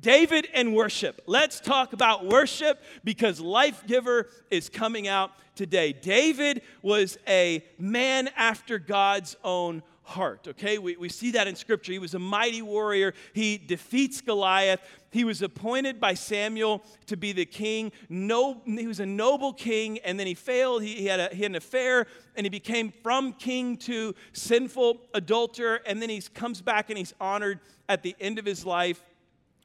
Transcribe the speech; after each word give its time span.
David 0.00 0.48
and 0.54 0.74
worship. 0.74 1.20
Let's 1.26 1.60
talk 1.60 1.92
about 1.92 2.26
worship 2.26 2.82
because 3.04 3.40
Life 3.40 3.86
Giver 3.86 4.28
is 4.50 4.68
coming 4.68 5.08
out 5.08 5.32
today. 5.54 5.92
David 5.92 6.62
was 6.82 7.18
a 7.28 7.64
man 7.78 8.30
after 8.36 8.78
God's 8.78 9.36
own 9.44 9.82
heart, 10.02 10.48
okay? 10.48 10.78
We, 10.78 10.96
we 10.96 11.08
see 11.08 11.32
that 11.32 11.46
in 11.46 11.54
Scripture. 11.54 11.92
He 11.92 11.98
was 11.98 12.14
a 12.14 12.18
mighty 12.18 12.62
warrior, 12.62 13.14
he 13.32 13.58
defeats 13.58 14.20
Goliath. 14.20 14.80
He 15.12 15.24
was 15.24 15.42
appointed 15.42 16.00
by 16.00 16.14
Samuel 16.14 16.84
to 17.06 17.16
be 17.16 17.32
the 17.32 17.44
king. 17.44 17.90
No, 18.08 18.62
he 18.64 18.86
was 18.86 19.00
a 19.00 19.06
noble 19.06 19.52
king, 19.52 19.98
and 19.98 20.18
then 20.20 20.28
he 20.28 20.34
failed. 20.34 20.84
He, 20.84 20.94
he, 20.94 21.06
had 21.06 21.18
a, 21.18 21.34
he 21.34 21.42
had 21.42 21.50
an 21.50 21.56
affair, 21.56 22.06
and 22.36 22.46
he 22.46 22.48
became 22.48 22.92
from 23.02 23.32
king 23.32 23.76
to 23.78 24.14
sinful 24.32 25.00
adulterer, 25.12 25.80
and 25.84 26.00
then 26.00 26.10
he 26.10 26.20
comes 26.32 26.62
back 26.62 26.90
and 26.90 26.98
he's 26.98 27.12
honored 27.20 27.58
at 27.88 28.04
the 28.04 28.14
end 28.20 28.38
of 28.38 28.44
his 28.44 28.64
life 28.64 29.02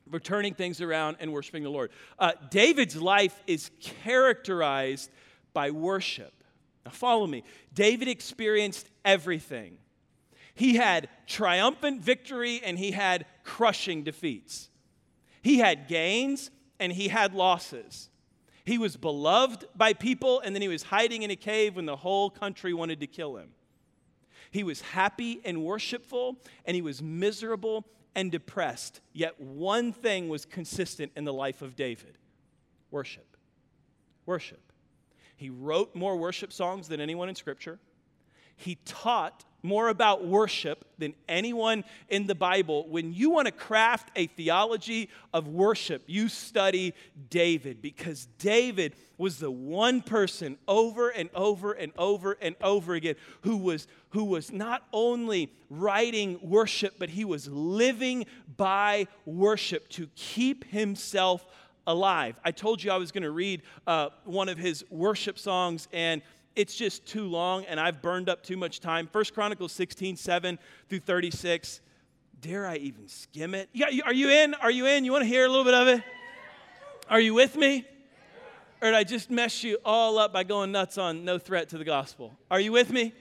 for 0.10 0.20
turning 0.20 0.54
things 0.54 0.82
around 0.82 1.18
and 1.20 1.32
worshiping 1.34 1.64
the 1.64 1.70
Lord. 1.70 1.92
Uh, 2.20 2.34
David's 2.50 2.96
life 2.96 3.42
is 3.48 3.72
characterized 3.80 5.10
by 5.54 5.72
worship. 5.72 6.34
Now, 6.86 6.92
follow 6.92 7.26
me. 7.26 7.44
David 7.74 8.08
experienced 8.08 8.90
everything. 9.04 9.78
He 10.54 10.76
had 10.76 11.10
triumphant 11.28 12.02
victory 12.02 12.62
and 12.64 12.78
he 12.78 12.92
had 12.92 13.26
crushing 13.44 14.04
defeats. 14.04 14.70
He 15.42 15.58
had 15.58 15.88
gains 15.88 16.50
and 16.80 16.92
he 16.92 17.08
had 17.08 17.34
losses. 17.34 18.10
He 18.64 18.78
was 18.78 18.96
beloved 18.96 19.66
by 19.76 19.94
people 19.94 20.40
and 20.40 20.56
then 20.56 20.62
he 20.62 20.68
was 20.68 20.84
hiding 20.84 21.24
in 21.24 21.32
a 21.32 21.36
cave 21.36 21.76
when 21.76 21.86
the 21.86 21.96
whole 21.96 22.30
country 22.30 22.74
wanted 22.74 23.00
to 23.02 23.08
kill 23.08 23.38
him. 23.38 23.50
He 24.52 24.64
was 24.64 24.82
happy 24.82 25.42
and 25.44 25.64
worshipful 25.64 26.38
and 26.66 26.76
he 26.76 26.82
was 26.82 27.02
miserable 27.02 27.86
and 28.16 28.32
depressed. 28.32 29.02
Yet 29.14 29.40
one 29.40 29.92
thing 29.92 30.30
was 30.30 30.46
consistent 30.46 31.12
in 31.16 31.26
the 31.26 31.34
life 31.34 31.62
of 31.62 31.76
David 31.76 32.18
worship. 32.92 33.36
Worship. 34.26 34.72
He 35.36 35.50
wrote 35.50 35.96
more 35.96 36.16
worship 36.16 36.54
songs 36.54 36.88
than 36.88 37.02
anyone 37.02 37.28
in 37.28 37.36
Scripture. 37.36 37.78
He 38.56 38.76
taught 38.86 39.44
more 39.66 39.90
about 39.90 40.26
worship 40.26 40.86
than 40.98 41.14
anyone 41.28 41.84
in 42.10 42.28
the 42.28 42.36
Bible. 42.36 42.88
When 42.88 43.14
you 43.14 43.30
want 43.32 43.48
to 43.48 43.52
craft 43.52 44.12
a 44.16 44.28
theology 44.28 45.10
of 45.34 45.48
worship, 45.48 46.04
you 46.08 46.30
study 46.30 46.94
David 47.30 47.82
because 47.82 48.28
David 48.38 48.96
was 49.18 49.40
the 49.40 49.52
one 49.52 50.02
person 50.02 50.58
over 50.68 51.10
and 51.10 51.30
over 51.34 51.74
and 51.74 51.92
over 51.98 52.38
and 52.42 52.56
over 52.62 52.94
again 52.94 53.16
who 53.42 53.58
was, 53.58 53.88
who 54.10 54.24
was 54.26 54.52
not 54.52 54.84
only 54.94 55.52
writing 55.70 56.40
worship, 56.42 56.96
but 57.00 57.10
he 57.10 57.26
was 57.26 57.48
living 57.48 58.26
by 58.58 59.08
worship 59.26 59.88
to 59.90 60.08
keep 60.16 60.66
himself 60.66 61.46
alive. 61.88 62.36
I 62.44 62.52
told 62.52 62.84
you 62.84 62.92
I 62.92 62.98
was 62.98 63.12
going 63.12 63.24
to 63.24 63.32
read 63.32 63.62
uh, 63.86 64.10
one 64.24 64.50
of 64.50 64.58
his 64.58 64.84
worship 64.90 65.38
songs, 65.38 65.88
and 65.94 66.22
it's 66.56 66.76
just 66.76 67.06
too 67.06 67.28
long 67.28 67.66
and 67.66 67.80
I've 67.80 68.02
burned 68.02 68.30
up 68.30 68.44
too 68.44 68.58
much 68.58 68.80
time. 68.80 69.08
First 69.12 69.34
Chronicles 69.34 69.72
16, 69.74 70.16
7 70.16 70.60
through 70.90 71.00
36. 71.00 71.82
Dare 72.42 72.68
I 72.68 72.76
even 72.78 73.08
skim 73.08 73.56
it? 73.56 73.70
Yeah, 73.74 73.88
are 74.06 74.14
you 74.14 74.30
in? 74.30 74.54
Are 74.56 74.72
you 74.72 74.86
in? 74.86 75.06
You 75.06 75.12
want 75.12 75.24
to 75.24 75.28
hear 75.28 75.46
a 75.46 75.50
little 75.50 75.64
bit 75.64 75.74
of 75.74 75.88
it? 75.88 76.04
Are 77.10 77.20
you 77.20 77.34
with 77.34 77.56
me? 77.56 77.86
Or 78.82 78.90
did 78.90 78.96
I 78.96 79.04
just 79.04 79.32
mess 79.32 79.64
you 79.64 79.78
all 79.86 80.18
up 80.18 80.34
by 80.34 80.44
going 80.44 80.72
nuts 80.72 80.98
on 80.98 81.26
no 81.26 81.38
threat 81.38 81.70
to 81.70 81.78
the 81.78 81.84
gospel? 81.84 82.38
Are 82.52 82.60
you 82.60 82.72
with 82.72 82.92
me? 82.92 83.14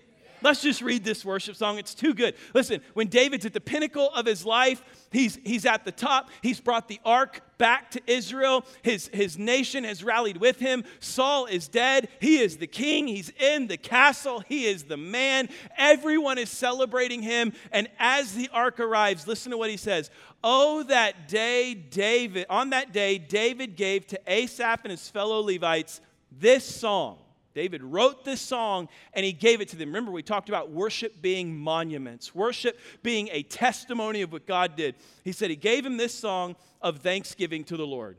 Let's 0.45 0.61
just 0.61 0.83
read 0.83 1.05
this 1.05 1.25
worship 1.25 1.57
song. 1.57 1.79
It's 1.79 1.95
too 1.95 2.13
good. 2.13 2.35
Listen, 2.53 2.83
when 2.93 3.07
David's 3.07 3.47
at 3.47 3.55
the 3.55 3.63
pinnacle 3.63 4.11
of 4.11 4.27
his 4.27 4.45
life, 4.45 4.85
he's, 5.11 5.39
he's 5.43 5.65
at 5.65 5.87
the 5.87 5.91
top. 5.91 6.29
He's 6.43 6.61
brought 6.61 6.87
the 6.87 7.01
ark 7.03 7.41
back 7.57 7.91
to 7.93 8.03
Israel. 8.07 8.67
His, 8.83 9.09
his 9.09 9.39
nation 9.39 9.85
has 9.85 10.05
rallied 10.05 10.37
with 10.37 10.61
him. 10.61 10.85
Saul 11.01 11.47
is 11.47 11.67
dead. 11.67 12.09
He 12.21 12.41
is 12.41 12.59
the 12.59 12.67
king. 12.67 13.07
He's 13.07 13.31
in 13.41 13.69
the 13.69 13.79
castle. 13.79 14.41
He 14.41 14.67
is 14.67 14.83
the 14.83 14.99
man. 14.99 15.49
Everyone 15.79 16.37
is 16.37 16.51
celebrating 16.51 17.23
him. 17.23 17.55
And 17.73 17.89
as 17.99 18.35
the 18.35 18.51
ark 18.53 18.81
arrives, 18.81 19.27
listen 19.27 19.51
to 19.51 19.57
what 19.57 19.71
he 19.71 19.79
says. 19.79 20.11
Oh, 20.43 20.83
that 20.83 21.27
day, 21.27 21.73
David, 21.73 22.45
on 22.51 22.69
that 22.71 22.93
day, 22.93 23.17
David 23.17 23.77
gave 23.77 24.07
to 24.09 24.21
Asaph 24.27 24.81
and 24.85 24.91
his 24.91 25.09
fellow 25.09 25.41
Levites 25.41 26.03
this 26.31 26.67
song. 26.67 27.17
David 27.55 27.83
wrote 27.83 28.25
this 28.25 28.41
song 28.41 28.89
and 29.13 29.25
he 29.25 29.33
gave 29.33 29.61
it 29.61 29.69
to 29.69 29.77
them. 29.77 29.89
Remember, 29.89 30.11
we 30.11 30.23
talked 30.23 30.49
about 30.49 30.71
worship 30.71 31.23
being 31.23 31.57
monuments, 31.57 32.35
worship 32.35 32.79
being 33.03 33.29
a 33.33 33.43
testimony 33.45 34.23
of 34.23 34.33
what 34.33 34.47
God 34.47 34.77
did. 34.77 34.97
He 35.23 35.33
said 35.33 35.51
he 35.51 35.57
gave 35.57 35.87
him 35.87 35.97
this 35.97 36.13
song 36.15 36.57
of 36.83 36.99
thanksgiving 36.99 37.65
to 37.65 37.77
the 37.77 37.87
Lord. 37.87 38.17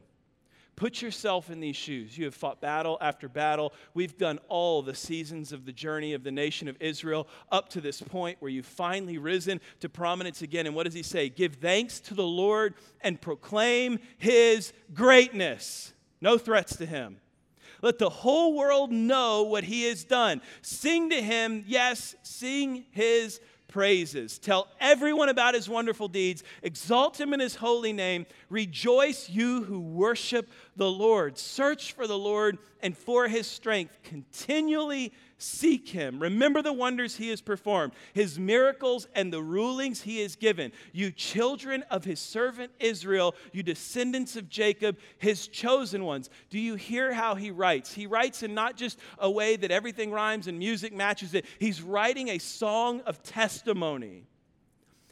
Put 0.76 1.02
yourself 1.02 1.50
in 1.50 1.62
these 1.62 1.78
shoes. 1.78 2.18
You 2.18 2.26
have 2.26 2.36
fought 2.36 2.60
battle 2.60 2.98
after 3.00 3.30
battle. 3.30 3.74
We've 3.94 4.18
done 4.18 4.40
all 4.50 4.82
the 4.82 4.96
seasons 4.96 5.54
of 5.54 5.66
the 5.66 5.72
journey 5.72 6.14
of 6.14 6.24
the 6.24 6.32
nation 6.32 6.68
of 6.68 6.76
Israel 6.82 7.28
up 7.50 7.70
to 7.70 7.82
this 7.82 8.02
point 8.02 8.38
where 8.42 8.52
you've 8.52 8.66
finally 8.66 9.18
risen 9.18 9.62
to 9.80 9.88
prominence 9.88 10.42
again. 10.42 10.66
And 10.66 10.76
what 10.76 10.84
does 10.84 10.94
he 10.94 11.04
say? 11.04 11.30
Give 11.30 11.56
thanks 11.56 12.02
to 12.02 12.14
the 12.14 12.26
Lord 12.26 12.74
and 13.02 13.20
proclaim 13.20 14.00
his 14.18 14.74
greatness. 14.94 15.94
No 16.20 16.38
threats 16.38 16.76
to 16.78 16.86
him. 16.86 17.18
Let 17.86 18.00
the 18.00 18.10
whole 18.10 18.56
world 18.56 18.92
know 18.92 19.44
what 19.44 19.64
he 19.64 19.84
has 19.84 20.04
done. 20.04 20.42
Sing 20.64 21.12
to 21.12 21.22
him, 21.22 21.64
yes, 21.68 22.16
sing 22.24 22.86
his 22.90 23.40
praises. 23.68 24.40
Tell 24.40 24.70
everyone 24.80 25.30
about 25.30 25.54
his 25.54 25.70
wonderful 25.70 26.08
deeds. 26.08 26.44
Exalt 26.64 27.22
him 27.22 27.32
in 27.32 27.40
his 27.40 27.54
holy 27.54 27.94
name. 27.94 28.26
Rejoice, 28.50 29.30
you 29.30 29.64
who 29.66 29.80
worship 29.80 30.50
the 30.76 30.90
Lord. 30.90 31.38
Search 31.38 31.94
for 31.94 32.08
the 32.08 32.18
Lord 32.18 32.58
and 32.82 32.98
for 32.98 33.28
his 33.28 33.46
strength. 33.46 34.00
Continually 34.02 35.14
Seek 35.38 35.90
him. 35.90 36.22
Remember 36.22 36.62
the 36.62 36.72
wonders 36.72 37.18
he 37.18 37.30
has 37.30 37.42
performed, 37.42 37.92
his 38.14 38.40
miracles, 38.40 39.08
and 39.14 39.34
the 39.34 39.42
rulings 39.42 40.02
he 40.02 40.22
has 40.22 40.38
given. 40.38 40.72
You 40.94 41.12
children 41.12 41.84
of 41.92 42.06
his 42.06 42.22
servant 42.22 42.72
Israel, 42.80 43.36
you 43.52 43.62
descendants 43.62 44.38
of 44.38 44.50
Jacob, 44.50 44.98
his 45.18 45.48
chosen 45.48 46.06
ones. 46.06 46.30
Do 46.50 46.58
you 46.58 46.76
hear 46.76 47.12
how 47.12 47.36
he 47.36 47.52
writes? 47.52 47.94
He 47.94 48.08
writes 48.08 48.44
in 48.44 48.54
not 48.54 48.78
just 48.78 48.98
a 49.18 49.30
way 49.30 49.58
that 49.58 49.72
everything 49.72 50.10
rhymes 50.10 50.48
and 50.48 50.58
music 50.58 50.94
matches 50.94 51.34
it, 51.34 51.46
he's 51.60 51.82
writing 51.82 52.30
a 52.30 52.38
song 52.38 53.02
of 53.02 53.22
testimony. 53.22 54.24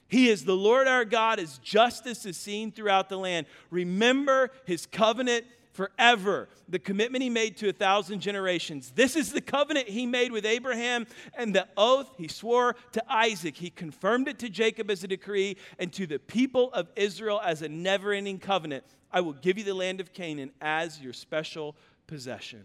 He 0.07 0.29
is 0.29 0.45
the 0.45 0.55
Lord 0.55 0.87
our 0.87 1.05
God, 1.05 1.39
his 1.39 1.57
justice 1.57 2.25
is 2.25 2.37
seen 2.37 2.71
throughout 2.71 3.09
the 3.09 3.17
land. 3.17 3.45
Remember 3.71 4.51
his 4.65 4.85
covenant 4.85 5.45
forever. 5.73 6.47
The 6.69 6.79
commitment 6.79 7.23
he 7.23 7.29
made 7.29 7.57
to 7.57 7.69
a 7.69 7.73
thousand 7.73 8.21
generations. 8.21 8.93
This 8.95 9.15
is 9.15 9.33
the 9.33 9.41
covenant 9.41 9.89
he 9.89 10.05
made 10.05 10.31
with 10.31 10.45
Abraham 10.45 11.05
and 11.35 11.53
the 11.53 11.67
oath 11.75 12.09
he 12.17 12.27
swore 12.27 12.75
to 12.93 13.03
Isaac. 13.11 13.57
He 13.57 13.69
confirmed 13.69 14.27
it 14.27 14.39
to 14.39 14.49
Jacob 14.49 14.89
as 14.89 15.03
a 15.03 15.07
decree 15.07 15.57
and 15.77 15.91
to 15.93 16.07
the 16.07 16.19
people 16.19 16.71
of 16.73 16.89
Israel 16.95 17.41
as 17.43 17.61
a 17.61 17.69
never 17.69 18.13
ending 18.13 18.39
covenant. 18.39 18.85
I 19.11 19.21
will 19.21 19.33
give 19.33 19.57
you 19.57 19.63
the 19.63 19.73
land 19.73 19.99
of 19.99 20.13
Canaan 20.13 20.51
as 20.61 21.01
your 21.01 21.13
special 21.13 21.75
possession. 22.07 22.63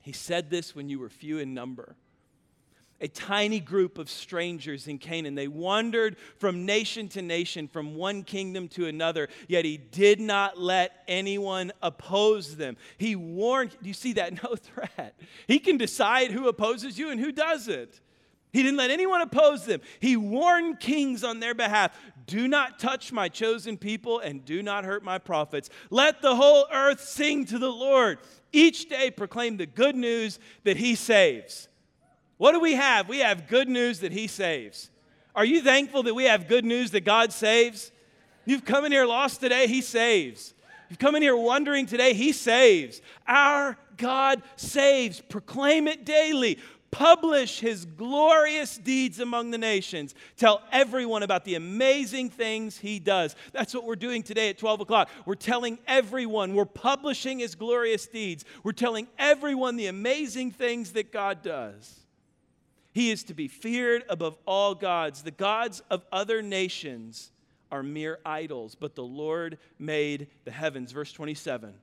He 0.00 0.12
said 0.12 0.50
this 0.50 0.74
when 0.74 0.88
you 0.88 0.98
were 0.98 1.08
few 1.08 1.38
in 1.38 1.54
number 1.54 1.96
a 3.02 3.08
tiny 3.08 3.60
group 3.60 3.98
of 3.98 4.08
strangers 4.08 4.86
in 4.86 4.96
Canaan. 4.96 5.34
They 5.34 5.48
wandered 5.48 6.16
from 6.38 6.64
nation 6.64 7.08
to 7.08 7.20
nation, 7.20 7.68
from 7.68 7.96
one 7.96 8.22
kingdom 8.22 8.68
to 8.68 8.86
another, 8.86 9.28
yet 9.48 9.64
he 9.64 9.76
did 9.76 10.20
not 10.20 10.58
let 10.58 11.02
anyone 11.08 11.72
oppose 11.82 12.56
them. 12.56 12.76
He 12.96 13.16
warned, 13.16 13.70
do 13.82 13.88
you 13.88 13.94
see 13.94 14.14
that? 14.14 14.32
No 14.42 14.56
threat. 14.56 15.14
He 15.46 15.58
can 15.58 15.76
decide 15.76 16.30
who 16.30 16.48
opposes 16.48 16.98
you 16.98 17.10
and 17.10 17.20
who 17.20 17.32
doesn't. 17.32 18.00
He 18.52 18.62
didn't 18.62 18.76
let 18.76 18.90
anyone 18.90 19.20
oppose 19.20 19.64
them. 19.64 19.80
He 20.00 20.16
warned 20.16 20.78
kings 20.80 21.24
on 21.24 21.40
their 21.40 21.54
behalf 21.54 21.96
do 22.26 22.46
not 22.46 22.78
touch 22.78 23.12
my 23.12 23.28
chosen 23.28 23.76
people 23.76 24.20
and 24.20 24.44
do 24.44 24.62
not 24.62 24.84
hurt 24.84 25.02
my 25.02 25.18
prophets. 25.18 25.70
Let 25.90 26.22
the 26.22 26.36
whole 26.36 26.66
earth 26.72 27.00
sing 27.00 27.46
to 27.46 27.58
the 27.58 27.70
Lord. 27.70 28.18
Each 28.52 28.88
day 28.88 29.10
proclaim 29.10 29.56
the 29.56 29.66
good 29.66 29.96
news 29.96 30.38
that 30.64 30.76
he 30.76 30.94
saves. 30.94 31.68
What 32.42 32.54
do 32.54 32.58
we 32.58 32.72
have? 32.72 33.08
We 33.08 33.20
have 33.20 33.46
good 33.46 33.68
news 33.68 34.00
that 34.00 34.10
He 34.10 34.26
saves. 34.26 34.90
Are 35.32 35.44
you 35.44 35.62
thankful 35.62 36.02
that 36.02 36.14
we 36.14 36.24
have 36.24 36.48
good 36.48 36.64
news 36.64 36.90
that 36.90 37.02
God 37.02 37.32
saves? 37.32 37.92
You've 38.46 38.64
come 38.64 38.84
in 38.84 38.90
here 38.90 39.06
lost 39.06 39.38
today, 39.38 39.68
He 39.68 39.80
saves. 39.80 40.52
You've 40.90 40.98
come 40.98 41.14
in 41.14 41.22
here 41.22 41.36
wondering 41.36 41.86
today, 41.86 42.14
He 42.14 42.32
saves. 42.32 43.00
Our 43.28 43.78
God 43.96 44.42
saves. 44.56 45.20
Proclaim 45.20 45.86
it 45.86 46.04
daily. 46.04 46.58
Publish 46.90 47.60
His 47.60 47.84
glorious 47.84 48.76
deeds 48.76 49.20
among 49.20 49.52
the 49.52 49.58
nations. 49.58 50.12
Tell 50.36 50.62
everyone 50.72 51.22
about 51.22 51.44
the 51.44 51.54
amazing 51.54 52.28
things 52.28 52.76
He 52.76 52.98
does. 52.98 53.36
That's 53.52 53.72
what 53.72 53.84
we're 53.84 53.94
doing 53.94 54.24
today 54.24 54.48
at 54.48 54.58
12 54.58 54.80
o'clock. 54.80 55.10
We're 55.26 55.36
telling 55.36 55.78
everyone, 55.86 56.54
we're 56.54 56.64
publishing 56.64 57.38
His 57.38 57.54
glorious 57.54 58.08
deeds. 58.08 58.44
We're 58.64 58.72
telling 58.72 59.06
everyone 59.16 59.76
the 59.76 59.86
amazing 59.86 60.50
things 60.50 60.90
that 60.94 61.12
God 61.12 61.40
does. 61.44 62.01
He 62.92 63.10
is 63.10 63.24
to 63.24 63.34
be 63.34 63.48
feared 63.48 64.04
above 64.08 64.36
all 64.46 64.74
gods. 64.74 65.22
The 65.22 65.30
gods 65.30 65.82
of 65.90 66.04
other 66.12 66.42
nations 66.42 67.32
are 67.70 67.82
mere 67.82 68.18
idols, 68.24 68.74
but 68.74 68.94
the 68.94 69.02
Lord 69.02 69.58
made 69.78 70.28
the 70.44 70.50
heavens. 70.50 70.92
Verse 70.92 71.12
27 71.12 71.74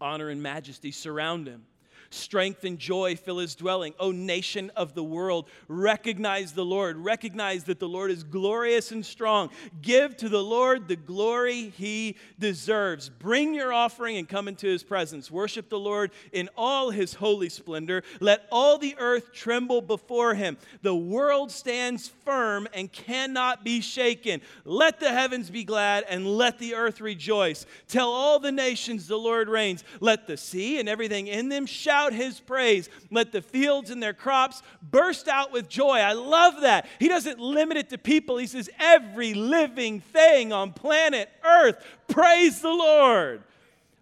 Honor 0.00 0.28
and 0.28 0.42
majesty 0.42 0.90
surround 0.90 1.46
him. 1.46 1.64
Strength 2.10 2.64
and 2.64 2.78
joy 2.78 3.16
fill 3.16 3.36
his 3.36 3.54
dwelling. 3.54 3.92
O 4.00 4.12
nation 4.12 4.70
of 4.76 4.94
the 4.94 5.04
world, 5.04 5.46
recognize 5.68 6.52
the 6.52 6.64
Lord. 6.64 6.96
Recognize 6.96 7.64
that 7.64 7.80
the 7.80 7.88
Lord 7.88 8.10
is 8.10 8.24
glorious 8.24 8.92
and 8.92 9.04
strong. 9.04 9.50
Give 9.82 10.16
to 10.16 10.30
the 10.30 10.42
Lord 10.42 10.88
the 10.88 10.96
glory 10.96 11.68
he 11.76 12.16
deserves. 12.38 13.10
Bring 13.10 13.52
your 13.52 13.74
offering 13.74 14.16
and 14.16 14.26
come 14.26 14.48
into 14.48 14.66
his 14.66 14.82
presence. 14.82 15.30
Worship 15.30 15.68
the 15.68 15.78
Lord 15.78 16.10
in 16.32 16.48
all 16.56 16.88
his 16.88 17.12
holy 17.12 17.50
splendor. 17.50 18.02
Let 18.20 18.46
all 18.50 18.78
the 18.78 18.96
earth 18.98 19.34
tremble 19.34 19.82
before 19.82 20.34
him. 20.34 20.56
The 20.80 20.96
world 20.96 21.50
stands 21.50 22.08
firm 22.08 22.68
and 22.72 22.90
cannot 22.90 23.64
be 23.64 23.82
shaken. 23.82 24.40
Let 24.64 24.98
the 24.98 25.10
heavens 25.10 25.50
be 25.50 25.64
glad 25.64 26.04
and 26.08 26.26
let 26.26 26.58
the 26.58 26.74
earth 26.74 27.02
rejoice. 27.02 27.66
Tell 27.86 28.08
all 28.08 28.38
the 28.38 28.52
nations 28.52 29.06
the 29.06 29.18
Lord 29.18 29.50
reigns. 29.50 29.84
Let 30.00 30.26
the 30.26 30.38
sea 30.38 30.80
and 30.80 30.88
everything 30.88 31.26
in 31.26 31.50
them 31.50 31.66
shout 31.66 31.97
his 32.12 32.40
praise. 32.40 32.88
Let 33.10 33.32
the 33.32 33.42
fields 33.42 33.90
and 33.90 34.02
their 34.02 34.12
crops 34.12 34.62
burst 34.82 35.28
out 35.28 35.52
with 35.52 35.68
joy. 35.68 35.98
I 35.98 36.12
love 36.12 36.62
that. 36.62 36.86
He 36.98 37.08
doesn't 37.08 37.38
limit 37.38 37.76
it 37.76 37.90
to 37.90 37.98
people, 37.98 38.38
he 38.38 38.46
says, 38.46 38.68
every 38.78 39.34
living 39.34 40.00
thing 40.00 40.52
on 40.52 40.72
planet 40.72 41.30
Earth, 41.44 41.84
praise 42.08 42.60
the 42.60 42.68
Lord. 42.68 43.42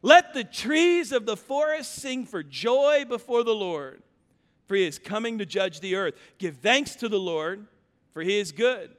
Let 0.03 0.35
the 0.35 0.45
trees 0.45 1.13
of 1.13 1.27
the 1.27 1.37
forest 1.37 1.95
sing 1.95 2.27
for 2.27 2.43
joy 2.43 3.05
before 3.09 3.45
the 3.45 3.55
Lord, 3.55 4.03
for 4.67 4.77
he 4.77 4.87
is 4.87 4.99
coming 4.99 5.39
to 5.39 5.47
judge 5.47 5.81
the 5.81 5.97
earth. 5.97 6.15
Give 6.39 6.57
thanks 6.57 6.97
to 6.97 7.09
the 7.09 7.19
Lord, 7.19 7.67
for 8.13 8.23
he 8.23 8.39
is 8.39 8.53
good 8.53 8.96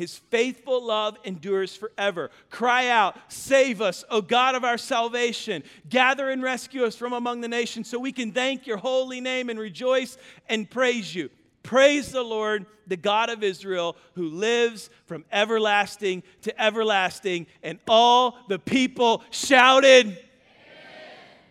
his 0.00 0.16
faithful 0.16 0.82
love 0.82 1.18
endures 1.24 1.76
forever. 1.76 2.30
Cry 2.48 2.88
out, 2.88 3.18
Save 3.28 3.82
us, 3.82 4.02
O 4.08 4.22
God 4.22 4.54
of 4.54 4.64
our 4.64 4.78
salvation. 4.78 5.62
Gather 5.90 6.30
and 6.30 6.42
rescue 6.42 6.84
us 6.84 6.96
from 6.96 7.12
among 7.12 7.42
the 7.42 7.48
nations 7.48 7.86
so 7.86 7.98
we 7.98 8.10
can 8.10 8.32
thank 8.32 8.66
your 8.66 8.78
holy 8.78 9.20
name 9.20 9.50
and 9.50 9.58
rejoice 9.58 10.16
and 10.48 10.70
praise 10.70 11.14
you. 11.14 11.28
Praise 11.62 12.10
the 12.12 12.22
Lord, 12.22 12.64
the 12.86 12.96
God 12.96 13.28
of 13.28 13.42
Israel, 13.42 13.94
who 14.14 14.30
lives 14.30 14.88
from 15.04 15.26
everlasting 15.30 16.22
to 16.42 16.58
everlasting. 16.62 17.46
And 17.62 17.78
all 17.86 18.38
the 18.48 18.58
people 18.58 19.22
shouted, 19.30 20.16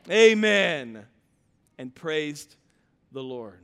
Amen, 0.09 0.95
Amen 0.95 1.05
and 1.77 1.93
praised 1.93 2.55
the 3.11 3.21
Lord. 3.21 3.59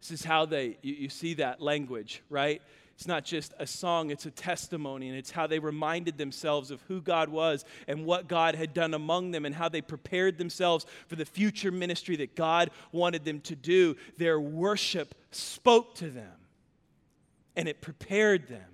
This 0.00 0.20
is 0.20 0.24
how 0.24 0.44
they, 0.44 0.78
you, 0.82 0.94
you 0.94 1.08
see 1.08 1.34
that 1.34 1.60
language, 1.60 2.22
right? 2.30 2.62
It's 2.98 3.06
not 3.06 3.24
just 3.24 3.54
a 3.60 3.66
song, 3.66 4.10
it's 4.10 4.26
a 4.26 4.30
testimony, 4.32 5.08
and 5.08 5.16
it's 5.16 5.30
how 5.30 5.46
they 5.46 5.60
reminded 5.60 6.18
themselves 6.18 6.72
of 6.72 6.82
who 6.88 7.00
God 7.00 7.28
was 7.28 7.64
and 7.86 8.04
what 8.04 8.26
God 8.26 8.56
had 8.56 8.74
done 8.74 8.92
among 8.92 9.30
them 9.30 9.46
and 9.46 9.54
how 9.54 9.68
they 9.68 9.80
prepared 9.80 10.36
themselves 10.36 10.84
for 11.06 11.14
the 11.14 11.24
future 11.24 11.70
ministry 11.70 12.16
that 12.16 12.34
God 12.34 12.72
wanted 12.90 13.24
them 13.24 13.38
to 13.42 13.54
do. 13.54 13.94
Their 14.16 14.40
worship 14.40 15.14
spoke 15.30 15.94
to 15.98 16.10
them 16.10 16.32
and 17.54 17.68
it 17.68 17.80
prepared 17.80 18.48
them. 18.48 18.66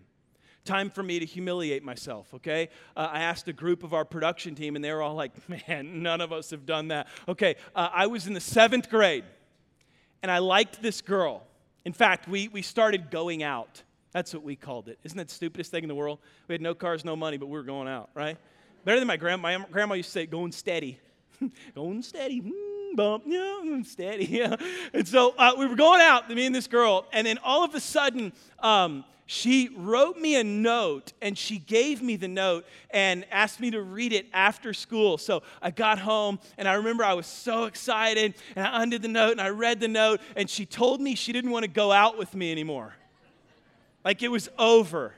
Time 0.64 0.88
for 0.88 1.02
me 1.02 1.18
to 1.18 1.26
humiliate 1.26 1.84
myself, 1.84 2.32
okay? 2.32 2.70
Uh, 2.96 3.10
I 3.12 3.20
asked 3.20 3.46
a 3.48 3.52
group 3.52 3.82
of 3.82 3.92
our 3.92 4.06
production 4.06 4.54
team, 4.54 4.74
and 4.74 4.82
they 4.82 4.90
were 4.90 5.02
all 5.02 5.14
like, 5.14 5.32
man, 5.68 6.02
none 6.02 6.22
of 6.22 6.32
us 6.32 6.48
have 6.48 6.64
done 6.64 6.88
that. 6.88 7.08
Okay, 7.28 7.56
uh, 7.76 7.90
I 7.92 8.06
was 8.06 8.26
in 8.26 8.32
the 8.32 8.40
seventh 8.40 8.88
grade, 8.88 9.24
and 10.22 10.30
I 10.30 10.38
liked 10.38 10.80
this 10.80 11.02
girl. 11.02 11.42
In 11.84 11.92
fact, 11.92 12.26
we, 12.26 12.48
we 12.48 12.62
started 12.62 13.10
going 13.10 13.42
out. 13.42 13.82
That's 14.14 14.32
what 14.32 14.44
we 14.44 14.54
called 14.54 14.88
it. 14.88 14.98
Isn't 15.02 15.18
that 15.18 15.26
the 15.26 15.34
stupidest 15.34 15.72
thing 15.72 15.82
in 15.82 15.88
the 15.88 15.94
world? 15.94 16.20
We 16.46 16.54
had 16.54 16.62
no 16.62 16.72
cars, 16.72 17.04
no 17.04 17.16
money, 17.16 17.36
but 17.36 17.46
we 17.46 17.58
were 17.58 17.64
going 17.64 17.88
out, 17.88 18.10
right? 18.14 18.38
Better 18.84 19.00
than 19.00 19.08
my 19.08 19.16
grandma. 19.16 19.58
My 19.58 19.66
grandma 19.72 19.94
used 19.94 20.10
to 20.10 20.12
say, 20.12 20.26
going 20.26 20.52
steady. 20.52 21.00
going 21.74 22.00
steady. 22.00 22.40
Mm, 22.40 22.94
bump, 22.94 23.24
yeah, 23.26 23.82
steady. 23.82 24.26
Yeah. 24.30 24.54
And 24.92 25.06
so 25.06 25.34
uh, 25.36 25.54
we 25.58 25.66
were 25.66 25.74
going 25.74 26.00
out, 26.00 26.30
me 26.30 26.46
and 26.46 26.54
this 26.54 26.68
girl, 26.68 27.06
and 27.12 27.26
then 27.26 27.38
all 27.42 27.64
of 27.64 27.74
a 27.74 27.80
sudden, 27.80 28.32
um, 28.60 29.04
she 29.26 29.70
wrote 29.76 30.16
me 30.16 30.36
a 30.36 30.44
note 30.44 31.12
and 31.20 31.36
she 31.36 31.58
gave 31.58 32.00
me 32.00 32.14
the 32.14 32.28
note 32.28 32.66
and 32.90 33.26
asked 33.32 33.58
me 33.58 33.72
to 33.72 33.82
read 33.82 34.12
it 34.12 34.26
after 34.32 34.72
school. 34.72 35.18
So 35.18 35.42
I 35.60 35.72
got 35.72 35.98
home 35.98 36.38
and 36.56 36.68
I 36.68 36.74
remember 36.74 37.02
I 37.02 37.14
was 37.14 37.26
so 37.26 37.64
excited 37.64 38.34
and 38.54 38.64
I 38.64 38.82
undid 38.82 39.02
the 39.02 39.08
note 39.08 39.32
and 39.32 39.40
I 39.40 39.48
read 39.48 39.80
the 39.80 39.88
note 39.88 40.20
and 40.36 40.48
she 40.48 40.66
told 40.66 41.00
me 41.00 41.16
she 41.16 41.32
didn't 41.32 41.50
want 41.50 41.64
to 41.64 41.70
go 41.70 41.90
out 41.90 42.16
with 42.16 42.34
me 42.34 42.52
anymore. 42.52 42.94
Like 44.04 44.22
it 44.22 44.30
was 44.30 44.48
over. 44.58 45.14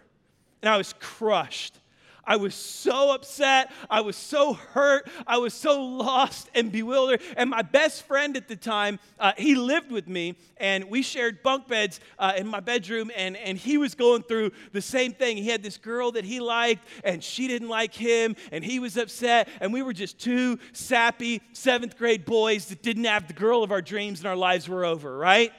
And 0.62 0.68
I 0.68 0.76
was 0.76 0.94
crushed. 0.98 1.78
I 2.26 2.36
was 2.36 2.54
so 2.56 3.14
upset. 3.14 3.70
I 3.88 4.00
was 4.00 4.16
so 4.16 4.54
hurt. 4.54 5.08
I 5.26 5.38
was 5.38 5.54
so 5.54 5.80
lost 5.84 6.50
and 6.54 6.72
bewildered. 6.72 7.22
And 7.36 7.48
my 7.48 7.62
best 7.62 8.02
friend 8.02 8.36
at 8.36 8.48
the 8.48 8.56
time, 8.56 8.98
uh, 9.20 9.32
he 9.38 9.54
lived 9.54 9.92
with 9.92 10.08
me, 10.08 10.34
and 10.56 10.90
we 10.90 11.02
shared 11.02 11.42
bunk 11.44 11.68
beds 11.68 12.00
uh, 12.18 12.32
in 12.36 12.48
my 12.48 12.58
bedroom. 12.58 13.12
And, 13.16 13.36
and 13.36 13.56
he 13.56 13.78
was 13.78 13.94
going 13.94 14.24
through 14.24 14.50
the 14.72 14.82
same 14.82 15.12
thing. 15.12 15.36
He 15.36 15.48
had 15.48 15.62
this 15.62 15.76
girl 15.76 16.10
that 16.12 16.24
he 16.24 16.40
liked, 16.40 16.84
and 17.04 17.22
she 17.22 17.46
didn't 17.46 17.68
like 17.68 17.94
him, 17.94 18.34
and 18.50 18.64
he 18.64 18.80
was 18.80 18.96
upset. 18.96 19.48
And 19.60 19.72
we 19.72 19.82
were 19.82 19.92
just 19.92 20.18
two 20.18 20.58
sappy 20.72 21.42
seventh 21.52 21.96
grade 21.96 22.24
boys 22.24 22.66
that 22.66 22.82
didn't 22.82 23.04
have 23.04 23.28
the 23.28 23.34
girl 23.34 23.62
of 23.62 23.70
our 23.70 23.82
dreams, 23.82 24.18
and 24.18 24.26
our 24.26 24.36
lives 24.36 24.68
were 24.68 24.84
over, 24.84 25.16
right? 25.16 25.52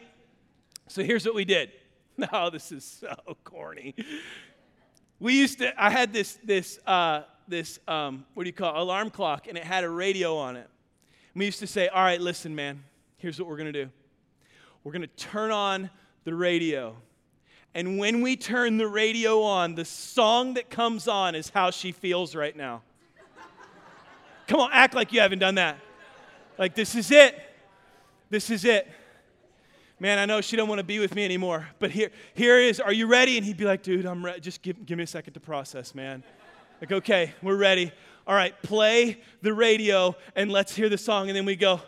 So 0.89 1.01
here's 1.01 1.25
what 1.25 1.35
we 1.35 1.45
did. 1.45 1.71
No, 2.31 2.49
this 2.49 2.71
is 2.71 2.83
so 2.83 3.37
corny. 3.43 3.93
We 5.19 5.37
used 5.37 5.59
to, 5.59 5.71
I 5.81 5.91
had 5.91 6.13
this, 6.13 6.39
this, 6.43 6.79
uh, 6.87 7.23
this 7.47 7.79
um, 7.87 8.25
what 8.33 8.43
do 8.43 8.49
you 8.49 8.53
call 8.53 8.75
it, 8.75 8.81
alarm 8.81 9.11
clock, 9.11 9.47
and 9.47 9.57
it 9.57 9.63
had 9.63 9.83
a 9.83 9.89
radio 9.89 10.35
on 10.35 10.55
it. 10.55 10.67
we 11.35 11.45
used 11.45 11.59
to 11.59 11.67
say, 11.67 11.87
all 11.87 12.03
right, 12.03 12.19
listen, 12.19 12.55
man, 12.55 12.83
here's 13.17 13.39
what 13.39 13.47
we're 13.47 13.57
going 13.57 13.71
to 13.71 13.85
do. 13.85 13.91
We're 14.83 14.93
going 14.93 15.03
to 15.03 15.15
turn 15.15 15.51
on 15.51 15.91
the 16.23 16.33
radio. 16.33 16.95
And 17.75 17.99
when 17.99 18.21
we 18.21 18.35
turn 18.35 18.77
the 18.77 18.87
radio 18.87 19.43
on, 19.43 19.75
the 19.75 19.85
song 19.85 20.55
that 20.55 20.71
comes 20.71 21.07
on 21.07 21.35
is 21.35 21.49
how 21.49 21.69
she 21.69 21.91
feels 21.91 22.35
right 22.35 22.55
now. 22.55 22.81
Come 24.47 24.61
on, 24.61 24.69
act 24.71 24.95
like 24.95 25.13
you 25.13 25.19
haven't 25.19 25.39
done 25.39 25.55
that. 25.55 25.77
Like, 26.57 26.73
this 26.73 26.95
is 26.95 27.11
it. 27.11 27.39
This 28.29 28.49
is 28.49 28.65
it 28.65 28.87
man, 29.99 30.19
I 30.19 30.25
know 30.25 30.41
she 30.41 30.55
don't 30.55 30.69
want 30.69 30.79
to 30.79 30.83
be 30.83 30.99
with 30.99 31.15
me 31.15 31.25
anymore, 31.25 31.67
but 31.79 31.91
here, 31.91 32.11
here 32.33 32.59
is, 32.59 32.79
are 32.79 32.93
you 32.93 33.07
ready? 33.07 33.37
And 33.37 33.45
he'd 33.45 33.57
be 33.57 33.65
like, 33.65 33.83
dude, 33.83 34.05
I'm 34.05 34.23
ready. 34.23 34.39
Just 34.39 34.61
give, 34.61 34.85
give 34.85 34.97
me 34.97 35.03
a 35.03 35.07
second 35.07 35.33
to 35.33 35.39
process, 35.39 35.95
man. 35.95 36.23
Like, 36.81 36.91
okay, 36.91 37.33
we're 37.41 37.55
ready. 37.55 37.91
All 38.27 38.35
right, 38.35 38.59
play 38.61 39.21
the 39.41 39.53
radio 39.53 40.15
and 40.35 40.51
let's 40.51 40.75
hear 40.75 40.89
the 40.89 40.97
song. 40.97 41.29
And 41.29 41.35
then 41.35 41.45
we 41.45 41.55
go, 41.55 41.81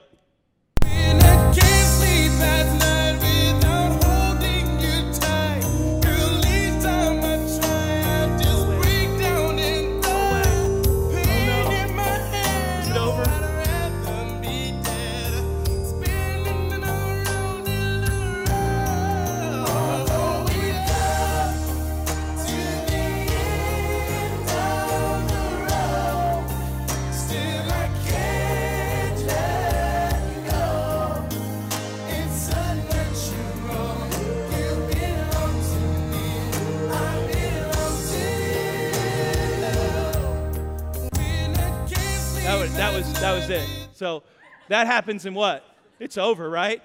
it. 43.51 43.67
So 43.93 44.23
that 44.67 44.87
happens 44.87 45.25
in 45.25 45.33
what? 45.33 45.65
It's 45.99 46.17
over, 46.17 46.49
right? 46.49 46.81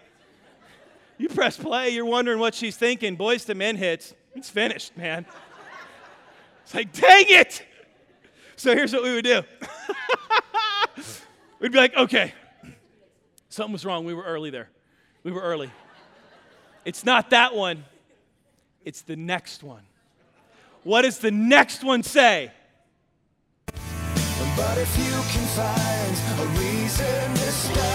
You 1.18 1.28
press 1.28 1.56
play, 1.56 1.90
you're 1.90 2.04
wondering 2.04 2.38
what 2.38 2.54
she's 2.54 2.76
thinking. 2.76 3.16
Boyz 3.16 3.48
II 3.48 3.54
Men 3.54 3.76
hits. 3.76 4.14
It's 4.34 4.50
finished, 4.50 4.96
man. 4.96 5.26
It's 6.64 6.74
like, 6.74 6.92
dang 6.92 7.24
it! 7.28 7.62
So 8.56 8.74
here's 8.74 8.92
what 8.92 9.02
we 9.02 9.14
would 9.14 9.24
do 9.24 9.42
we'd 11.60 11.72
be 11.72 11.78
like, 11.78 11.96
okay, 11.96 12.32
something 13.48 13.72
was 13.72 13.84
wrong. 13.84 14.04
We 14.04 14.14
were 14.14 14.24
early 14.24 14.50
there. 14.50 14.70
We 15.22 15.32
were 15.32 15.42
early. 15.42 15.70
It's 16.84 17.04
not 17.04 17.30
that 17.30 17.54
one, 17.54 17.84
it's 18.84 19.02
the 19.02 19.16
next 19.16 19.62
one. 19.62 19.82
What 20.82 21.02
does 21.02 21.18
the 21.18 21.30
next 21.30 21.82
one 21.82 22.02
say? 22.02 22.52
But 24.56 24.78
if 24.78 24.96
you 24.96 25.10
can 25.32 25.46
find 25.58 26.14
a 26.40 26.46
reason 26.60 27.34
to 27.34 27.50
stay, 27.50 27.93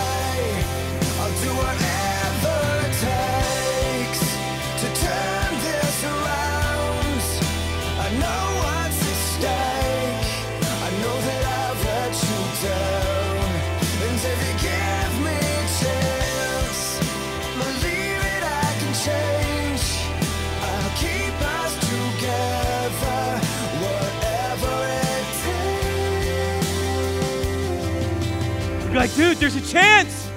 You're 29.00 29.08
like, 29.08 29.16
dude, 29.16 29.38
there's 29.38 29.56
a 29.56 29.66
chance. 29.66 30.30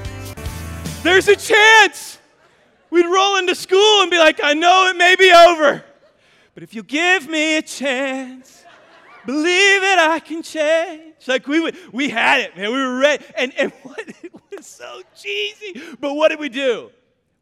There's 1.02 1.26
a 1.26 1.35
chance. 1.35 2.19
We'd 2.90 3.07
roll 3.07 3.35
into 3.38 3.57
school 3.57 4.02
and 4.02 4.09
be 4.09 4.19
like, 4.19 4.38
I 4.40 4.54
know 4.54 4.87
it 4.88 4.97
may 4.97 5.16
be 5.16 5.33
over, 5.33 5.85
but 6.54 6.62
if 6.62 6.73
you 6.73 6.85
give 6.85 7.26
me 7.26 7.57
a 7.57 7.62
chance, 7.62 8.64
believe 9.26 9.83
it, 9.83 9.99
I 9.99 10.21
can 10.21 10.45
change. 10.45 11.26
Like 11.26 11.49
we 11.49 11.59
would, 11.59 11.76
we 11.92 12.09
had 12.09 12.38
it, 12.38 12.57
man. 12.57 12.71
We 12.71 12.78
were 12.78 12.99
ready. 12.99 13.25
And, 13.37 13.52
and 13.59 13.73
what, 13.83 13.99
it 13.99 14.33
was 14.57 14.64
so 14.64 15.02
cheesy. 15.21 15.83
But 15.99 16.14
what 16.14 16.28
did 16.28 16.38
we 16.38 16.49
do? 16.49 16.92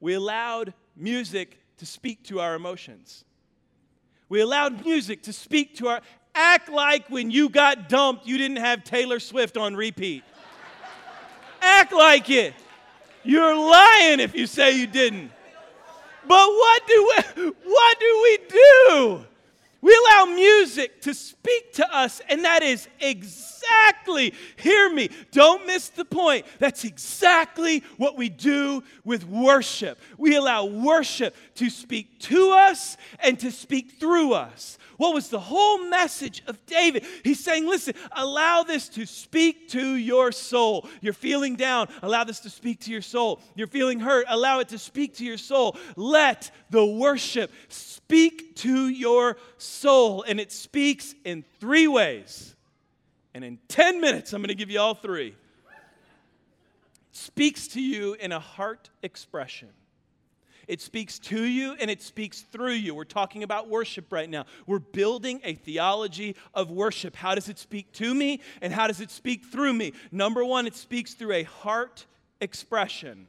We 0.01 0.15
allowed 0.15 0.73
music 0.97 1.59
to 1.77 1.85
speak 1.85 2.25
to 2.29 2.41
our 2.41 2.55
emotions. 2.55 3.27
We 4.31 4.41
allowed 4.41 4.87
music 4.87 5.25
to 5.25 5.35
speak 5.35 5.77
to 5.77 5.89
our. 5.89 6.01
Act 6.35 6.71
like 6.71 7.11
when 7.11 7.31
you 7.31 7.51
got 7.51 7.91
dumped, 7.91 8.25
you 8.25 8.39
didn't 8.39 8.59
have 8.59 8.85
Taylor 8.85 9.19
Swift 9.19 9.59
on 9.59 9.77
repeat. 9.77 10.23
Act 11.61 11.93
like 11.93 12.31
it. 12.31 12.55
You're 13.23 13.55
lying 13.55 14.21
if 14.21 14.35
you 14.35 14.47
say 14.47 14.79
you 14.79 14.87
didn't. 14.87 15.31
But 16.27 16.49
what 16.49 16.87
do 16.87 17.13
we, 17.37 17.43
what 17.65 18.01
do 18.01 18.21
we 18.23 18.39
do? 18.49 19.27
We 19.83 19.99
allow 20.07 20.27
music 20.27 21.03
to 21.03 21.15
speak 21.15 21.73
to 21.75 21.97
us, 21.97 22.21
and 22.29 22.45
that 22.45 22.63
is 22.63 22.87
exactly, 23.01 24.35
hear 24.57 24.93
me, 24.93 25.09
don't 25.33 25.67
miss 25.67 25.89
the 25.89 26.05
point. 26.05 26.45
That's 26.59 26.85
exactly 26.85 27.83
what 27.97 28.17
we 28.17 28.29
do 28.29 28.83
with 29.05 29.27
worship. 29.27 29.99
We 30.19 30.37
allow 30.37 30.67
worship 30.67 31.35
to 31.55 31.71
speak 31.71 32.21
to 32.21 32.51
us 32.51 32.99
and 33.21 33.39
to 33.41 33.51
speak 33.51 33.93
through 33.93 34.35
us. 34.35 34.77
What 34.99 35.15
was 35.15 35.29
the 35.29 35.41
whole 35.41 35.89
message 35.89 36.43
of 36.47 36.67
David? 36.67 37.07
He's 37.25 37.43
saying, 37.43 37.67
listen, 37.67 37.95
allow 38.13 38.65
this 38.65 38.87
to 38.91 39.07
speak 39.07 39.71
to 39.71 39.95
your 39.95 40.31
soul. 40.31 40.87
You're 41.01 41.15
feeling 41.15 41.57
down, 41.57 41.89
allow 42.03 42.25
this 42.25 42.41
to 42.41 42.51
speak 42.51 42.81
to 42.81 42.93
your 42.93 43.01
soul. 43.01 43.41
You're 43.55 43.67
feeling 43.67 44.01
hurt, 44.01 44.27
allow 44.29 44.59
it 44.61 44.69
to 44.69 44.79
speak 44.79 45.15
to 45.17 45.25
your 45.25 45.39
soul. 45.39 45.79
Let 45.97 46.51
the 46.69 46.85
worship 46.85 47.51
speak 47.69 48.57
to 48.57 48.89
your 48.89 49.39
soul. 49.57 49.70
Soul, 49.71 50.25
and 50.25 50.41
it 50.41 50.51
speaks 50.51 51.15
in 51.25 51.45
three 51.61 51.87
ways. 51.87 52.55
And 53.35 53.45
in 53.45 53.59
10 53.69 54.01
minutes, 54.01 54.33
I'm 54.33 54.43
going 54.43 54.49
to 54.49 54.55
give 54.55 54.71
you 54.71 54.81
all 54.81 54.95
three. 54.95 55.29
It 55.29 55.37
speaks 57.13 57.69
to 57.69 57.81
you 57.81 58.15
in 58.15 58.33
a 58.33 58.41
heart 58.41 58.91
expression. 59.03 59.69
It 60.67 60.81
speaks 60.81 61.19
to 61.21 61.43
you 61.43 61.75
and 61.81 61.91
it 61.91 62.01
speaks 62.01 62.43
through 62.43 62.75
you. 62.75 62.95
We're 62.95 63.05
talking 63.05 63.43
about 63.43 63.69
worship 63.69 64.13
right 64.13 64.31
now. 64.31 64.45
We're 64.67 64.79
building 64.79 65.41
a 65.43 65.55
theology 65.55 66.37
of 66.55 66.71
worship. 66.71 67.17
How 67.17 67.35
does 67.35 67.49
it 67.49 67.59
speak 67.59 67.93
to 67.95 68.15
me 68.15 68.41
and 68.61 68.73
how 68.73 68.87
does 68.87 69.01
it 69.01 69.11
speak 69.11 69.47
through 69.47 69.73
me? 69.73 69.95
Number 70.13 70.45
one, 70.45 70.69
it 70.69 70.77
speaks 70.77 71.15
through 71.15 71.33
a 71.33 71.43
heart 71.43 72.07
expression. 72.41 73.27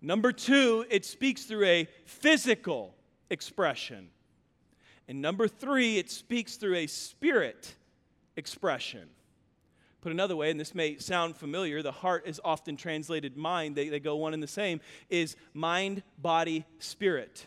Number 0.00 0.32
two, 0.32 0.84
it 0.90 1.04
speaks 1.04 1.44
through 1.44 1.66
a 1.66 1.88
physical 2.06 2.96
expression. 3.30 4.08
And 5.12 5.20
number 5.20 5.46
three, 5.46 5.98
it 5.98 6.10
speaks 6.10 6.56
through 6.56 6.76
a 6.76 6.86
spirit 6.86 7.74
expression. 8.34 9.10
Put 10.00 10.10
another 10.10 10.34
way, 10.36 10.50
and 10.50 10.58
this 10.58 10.74
may 10.74 10.96
sound 10.96 11.36
familiar, 11.36 11.82
the 11.82 11.92
heart 11.92 12.26
is 12.26 12.40
often 12.42 12.78
translated 12.78 13.36
mind, 13.36 13.76
they, 13.76 13.90
they 13.90 14.00
go 14.00 14.16
one 14.16 14.32
and 14.32 14.42
the 14.42 14.46
same, 14.46 14.80
is 15.10 15.36
mind, 15.52 16.02
body, 16.16 16.64
spirit. 16.78 17.44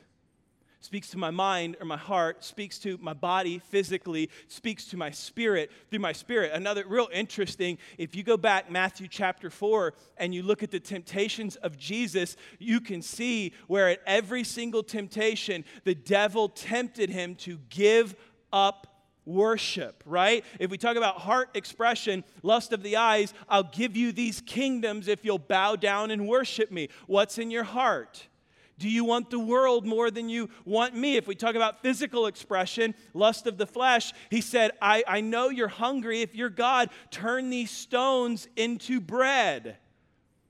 Speaks 0.86 1.10
to 1.10 1.18
my 1.18 1.32
mind 1.32 1.78
or 1.80 1.86
my 1.88 1.98
heart, 1.98 2.44
speaks 2.44 2.78
to 2.78 3.00
my 3.02 3.14
body 3.14 3.58
physically, 3.58 4.30
speaks 4.48 4.86
to 4.86 4.98
my 4.98 5.10
spirit 5.10 5.72
through 5.90 5.98
my 5.98 6.12
spirit. 6.12 6.52
Another 6.54 6.84
real 6.88 7.10
interesting, 7.12 7.80
if 7.98 8.16
you 8.16 8.22
go 8.22 8.38
back 8.38 8.70
Matthew 8.70 9.08
chapter 9.08 9.50
4 9.50 9.96
and 10.18 10.32
you 10.32 10.44
look 10.44 10.62
at 10.62 10.70
the 10.70 10.80
temptations 10.80 11.56
of 11.56 11.76
Jesus, 11.76 12.38
you 12.60 12.80
can 12.80 13.02
see 13.02 13.52
where 13.66 13.90
at 13.90 14.00
every 14.06 14.44
single 14.44 14.84
temptation, 14.84 15.66
the 15.86 15.96
devil 15.96 16.50
tempted 16.50 17.10
him 17.10 17.34
to 17.38 17.58
give 17.70 18.16
up 18.54 18.86
worship, 19.26 20.04
right? 20.06 20.46
If 20.60 20.70
we 20.70 20.78
talk 20.78 20.98
about 20.98 21.18
heart 21.18 21.50
expression, 21.56 22.24
lust 22.44 22.74
of 22.74 22.84
the 22.84 22.98
eyes, 22.98 23.34
I'll 23.50 23.64
give 23.64 23.98
you 23.98 24.12
these 24.12 24.40
kingdoms 24.40 25.08
if 25.08 25.26
you'll 25.26 25.40
bow 25.40 25.78
down 25.78 26.12
and 26.12 26.28
worship 26.28 26.72
me. 26.72 26.90
What's 27.08 27.40
in 27.40 27.50
your 27.50 27.64
heart? 27.64 28.28
Do 28.78 28.90
you 28.90 29.06
want 29.06 29.30
the 29.30 29.40
world 29.40 29.86
more 29.86 30.12
than 30.12 30.28
you 30.28 30.50
want 30.66 30.96
me? 30.96 31.16
If 31.16 31.28
we 31.28 31.36
talk 31.36 31.56
about 31.56 31.82
physical 31.82 32.28
expression, 32.28 32.94
lust 33.14 33.48
of 33.48 33.58
the 33.58 33.66
flesh, 33.66 34.14
he 34.30 34.42
said, 34.42 34.72
I, 34.82 35.04
I 35.08 35.22
know 35.22 35.50
you're 35.50 35.68
hungry. 35.70 36.22
If 36.22 36.36
you're 36.36 36.50
God, 36.50 36.90
turn 37.10 37.50
these 37.50 37.72
stones 37.72 38.48
into 38.58 39.00
bread. 39.00 39.78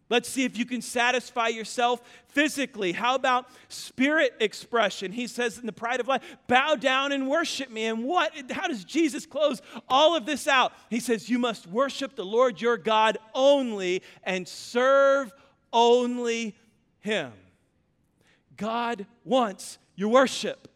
Let's 0.08 0.30
see 0.30 0.44
if 0.44 0.58
you 0.58 0.66
can 0.66 0.82
satisfy 0.82 1.48
yourself 1.48 2.02
physically. 2.28 2.92
How 2.92 3.16
about 3.16 3.48
spirit 3.70 4.34
expression? 4.40 5.12
He 5.12 5.26
says 5.26 5.58
in 5.58 5.66
the 5.66 5.72
pride 5.72 6.00
of 6.00 6.08
life, 6.08 6.22
bow 6.48 6.76
down 6.76 7.12
and 7.12 7.28
worship 7.28 7.72
me. 7.72 7.86
And 7.86 8.04
what 8.04 8.32
how 8.52 8.68
does 8.68 8.84
Jesus 8.84 9.26
close 9.26 9.62
all 9.90 10.16
of 10.16 10.28
this 10.28 10.48
out? 10.48 10.74
He 10.92 11.00
says, 11.00 11.28
You 11.28 11.40
must 11.40 11.66
worship 11.66 12.16
the 12.16 12.26
Lord 12.26 12.62
your 12.62 12.78
God 12.78 13.18
only 13.34 14.04
and 14.24 14.48
serve 14.48 15.34
only 15.74 16.56
him. 17.00 17.32
God 18.58 19.06
wants 19.24 19.78
your 19.96 20.10
worship. 20.10 20.68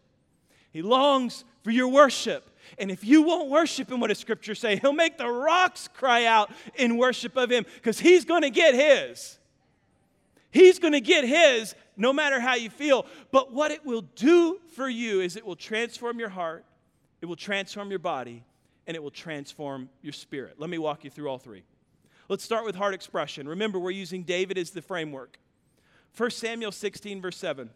He 0.72 0.82
longs 0.82 1.44
for 1.62 1.70
your 1.70 1.88
worship. 1.88 2.50
And 2.78 2.90
if 2.90 3.04
you 3.04 3.22
won't 3.22 3.50
worship 3.50 3.90
him, 3.90 4.00
what 4.00 4.08
does 4.08 4.18
scripture 4.18 4.54
say? 4.54 4.76
He'll 4.76 4.92
make 4.92 5.18
the 5.18 5.28
rocks 5.28 5.88
cry 5.88 6.24
out 6.24 6.50
in 6.76 6.96
worship 6.96 7.36
of 7.36 7.50
him 7.50 7.64
because 7.74 7.98
he's 7.98 8.24
going 8.24 8.42
to 8.42 8.50
get 8.50 8.74
his. 8.74 9.38
He's 10.50 10.78
going 10.78 10.92
to 10.92 11.00
get 11.00 11.24
his 11.24 11.74
no 11.96 12.12
matter 12.12 12.40
how 12.40 12.54
you 12.54 12.70
feel. 12.70 13.06
But 13.30 13.52
what 13.52 13.70
it 13.70 13.84
will 13.84 14.02
do 14.02 14.60
for 14.74 14.88
you 14.88 15.20
is 15.20 15.36
it 15.36 15.44
will 15.44 15.56
transform 15.56 16.18
your 16.18 16.28
heart, 16.28 16.64
it 17.20 17.26
will 17.26 17.36
transform 17.36 17.90
your 17.90 17.98
body, 17.98 18.44
and 18.86 18.96
it 18.96 19.02
will 19.02 19.10
transform 19.10 19.88
your 20.02 20.12
spirit. 20.12 20.54
Let 20.58 20.70
me 20.70 20.78
walk 20.78 21.04
you 21.04 21.10
through 21.10 21.28
all 21.28 21.38
three. 21.38 21.62
Let's 22.28 22.44
start 22.44 22.64
with 22.64 22.76
heart 22.76 22.94
expression. 22.94 23.48
Remember, 23.48 23.78
we're 23.78 23.90
using 23.90 24.22
David 24.22 24.56
as 24.56 24.70
the 24.70 24.82
framework. 24.82 25.38
1 26.16 26.30
Samuel 26.30 26.72
16, 26.72 27.20
verse 27.20 27.36
7. 27.36 27.70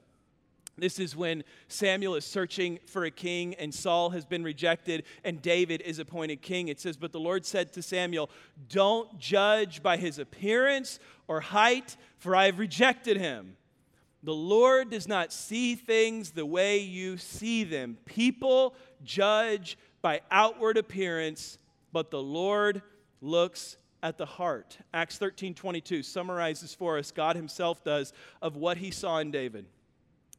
This 0.77 0.99
is 0.99 1.15
when 1.15 1.45
Samuel 1.69 2.17
is 2.17 2.25
searching 2.25 2.81
for 2.87 3.05
a 3.05 3.11
king 3.11 3.55
and 3.55 3.73
Saul 3.73 4.11
has 4.11 4.25
been 4.25 4.43
rejected 4.43 5.05
and 5.23 5.41
David 5.41 5.81
is 5.83 6.01
appointed 6.01 6.43
king. 6.43 6.69
It 6.69 6.81
says, 6.81 6.97
But 6.97 7.13
the 7.13 7.21
Lord 7.21 7.47
said 7.47 7.73
to 7.75 7.83
Samuel, 7.83 8.29
Don't 8.69 9.19
judge 9.19 9.83
by 9.83 9.97
his 9.97 10.19
appearance 10.19 10.99
or 11.29 11.41
height, 11.41 11.97
for 12.19 12.35
I 12.35 12.47
have 12.47 12.59
rejected 12.59 13.17
him. 13.17 13.57
The 14.25 14.35
Lord 14.35 14.91
does 14.91 15.07
not 15.07 15.33
see 15.33 15.75
things 15.77 16.31
the 16.31 16.47
way 16.47 16.79
you 16.79 17.19
see 17.19 17.63
them. 17.63 17.99
People 18.07 18.75
judge 19.05 19.79
by 20.03 20.23
outward 20.31 20.77
appearance, 20.77 21.59
but 21.93 22.11
the 22.11 22.23
Lord 22.23 22.83
looks 23.21 23.77
at 24.05 24.19
the 24.19 24.27
heart. 24.27 24.79
Acts 24.93 25.19
13 25.19 25.55
22 25.55 26.05
summarizes 26.05 26.73
for 26.73 26.99
us, 26.99 27.11
God 27.11 27.35
Himself 27.35 27.83
does, 27.83 28.13
of 28.41 28.55
what 28.55 28.77
He 28.77 28.93
saw 28.93 29.19
in 29.19 29.33
David. 29.33 29.65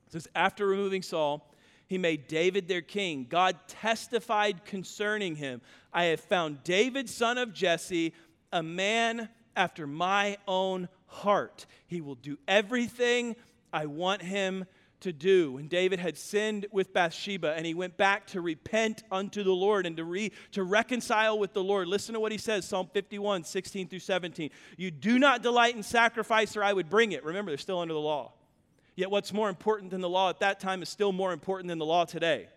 It 0.06 0.14
says, 0.14 0.28
After 0.36 0.66
removing 0.66 1.02
Saul, 1.02 1.52
he 1.88 1.98
made 1.98 2.28
David 2.28 2.68
their 2.68 2.82
king. 2.82 3.28
God 3.30 3.58
testified 3.68 4.66
concerning 4.66 5.36
him 5.36 5.62
I 5.94 6.06
have 6.06 6.20
found 6.20 6.64
David, 6.64 7.10
son 7.10 7.38
of 7.38 7.54
Jesse, 7.54 8.14
a 8.52 8.64
man 8.64 9.30
after 9.56 9.86
my 9.88 10.38
own 10.48 10.90
heart. 11.06 11.66
He 11.88 12.02
will 12.02 12.16
do 12.16 12.38
everything 12.48 13.36
I 13.72 13.86
want 13.86 14.22
him 14.22 14.66
to 15.02 15.14
do. 15.14 15.58
And 15.58 15.70
David 15.70 16.00
had 16.00 16.18
sinned 16.18 16.68
with 16.72 16.94
Bathsheba 16.94 17.54
and 17.56 17.66
he 17.66 17.74
went 17.74 17.98
back 17.98 18.28
to 18.28 18.42
repent 18.42 19.04
unto 19.12 19.44
the 19.44 19.52
Lord 19.52 19.86
and 19.86 19.98
to, 19.98 20.04
re, 20.04 20.32
to 20.52 20.64
reconcile 20.64 21.38
with 21.38 21.54
the 21.54 21.64
Lord, 21.64 21.88
listen 21.88 22.14
to 22.14 22.20
what 22.20 22.32
he 22.32 22.38
says 22.38 22.66
Psalm 22.66 22.90
51, 22.94 23.44
16 23.44 23.88
through 23.88 24.00
17. 24.00 24.50
You 24.78 24.92
do 24.92 25.20
not 25.20 25.42
delight 25.42 25.76
in 25.76 25.84
sacrifice, 25.84 26.56
or 26.58 26.64
I 26.64 26.74
would 26.74 26.90
bring 26.90 27.12
it. 27.12 27.24
Remember, 27.24 27.52
they're 27.52 27.58
still 27.58 27.80
under 27.80 27.94
the 27.94 28.00
law. 28.00 28.34
Yet, 28.96 29.12
what's 29.12 29.34
more 29.34 29.50
important 29.50 29.92
than 29.92 30.02
the 30.02 30.10
law 30.10 30.30
at 30.30 30.40
that 30.40 30.60
time 30.60 30.82
is 30.82 30.90
still 30.90 31.12
more 31.12 31.34
important 31.34 31.68
than 31.68 31.80
the 31.80 31.86
law 31.86 32.06
today. 32.06 32.48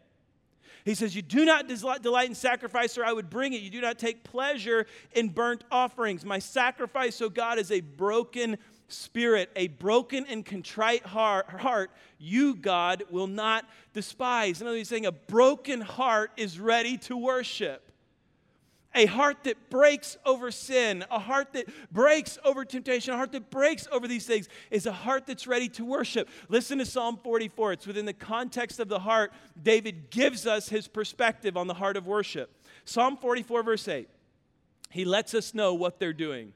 He 0.85 0.95
says, 0.95 1.14
You 1.14 1.23
do 1.23 1.45
not 1.45 1.68
delight 1.68 2.28
in 2.28 2.35
sacrifice, 2.35 2.97
or 2.97 3.04
I 3.04 3.12
would 3.12 3.28
bring 3.28 3.52
it. 3.52 3.61
You 3.61 3.71
do 3.71 3.80
not 3.80 3.99
take 3.99 4.23
pleasure 4.25 4.87
in 5.12 5.30
burnt 5.30 5.64
offerings. 5.71 6.25
My 6.25 6.38
sacrifice, 6.38 7.21
O 7.21 7.28
God, 7.28 7.59
is 7.59 7.71
a 7.73 7.80
broken 7.80 8.57
spirit, 8.88 9.50
a 9.54 9.68
broken 9.68 10.26
and 10.26 10.45
contrite 10.45 11.04
heart, 11.07 11.90
you, 12.18 12.54
God, 12.54 13.04
will 13.11 13.26
not 13.26 13.64
despise. 13.92 14.61
Another, 14.61 14.76
he's 14.76 14.88
saying 14.88 15.07
a 15.07 15.12
broken 15.12 15.80
heart 15.80 16.33
is 16.37 16.59
ready 16.59 16.97
to 16.99 17.16
worship 17.16 17.88
a 18.95 19.07
heart 19.07 19.45
that 19.45 19.71
breaks 19.71 20.16
over 20.25 20.50
sin, 20.50 21.04
a 21.11 21.18
heart 21.18 21.52
that 21.52 21.66
breaks 21.92 22.38
over 22.45 22.64
temptation, 22.64 23.14
a 23.14 23.16
heart 23.16 23.33
that 23.33 23.50
breaks 23.50 23.87
over 23.92 24.09
these 24.09 24.26
things 24.26 24.49
is 24.71 24.87
a 24.87 24.92
heart 24.92 25.26
that's 25.26 25.47
ready 25.47 25.68
to 25.68 25.85
worship. 25.85 26.28
Listen 26.49 26.78
to 26.78 26.87
Psalm 26.87 27.18
44. 27.23 27.75
It's 27.75 27.87
within 27.87 28.07
the 28.07 28.12
context 28.12 28.80
of 28.80 28.88
the 28.88 28.99
heart. 28.99 29.33
David 29.62 30.11
gives 30.11 30.47
us 30.47 30.68
his 30.68 30.88
perspective 30.88 31.57
on 31.57 31.66
the 31.66 31.75
heart 31.75 31.97
of 31.97 32.07
worship. 32.07 32.50
Psalm 32.85 33.16
44, 33.16 33.62
verse 33.62 33.87
8. 33.87 34.09
He 34.90 35.04
lets 35.04 35.35
us 35.35 35.54
know 35.54 35.75
what 35.75 36.00
they're 36.00 36.12
doing. 36.12 36.54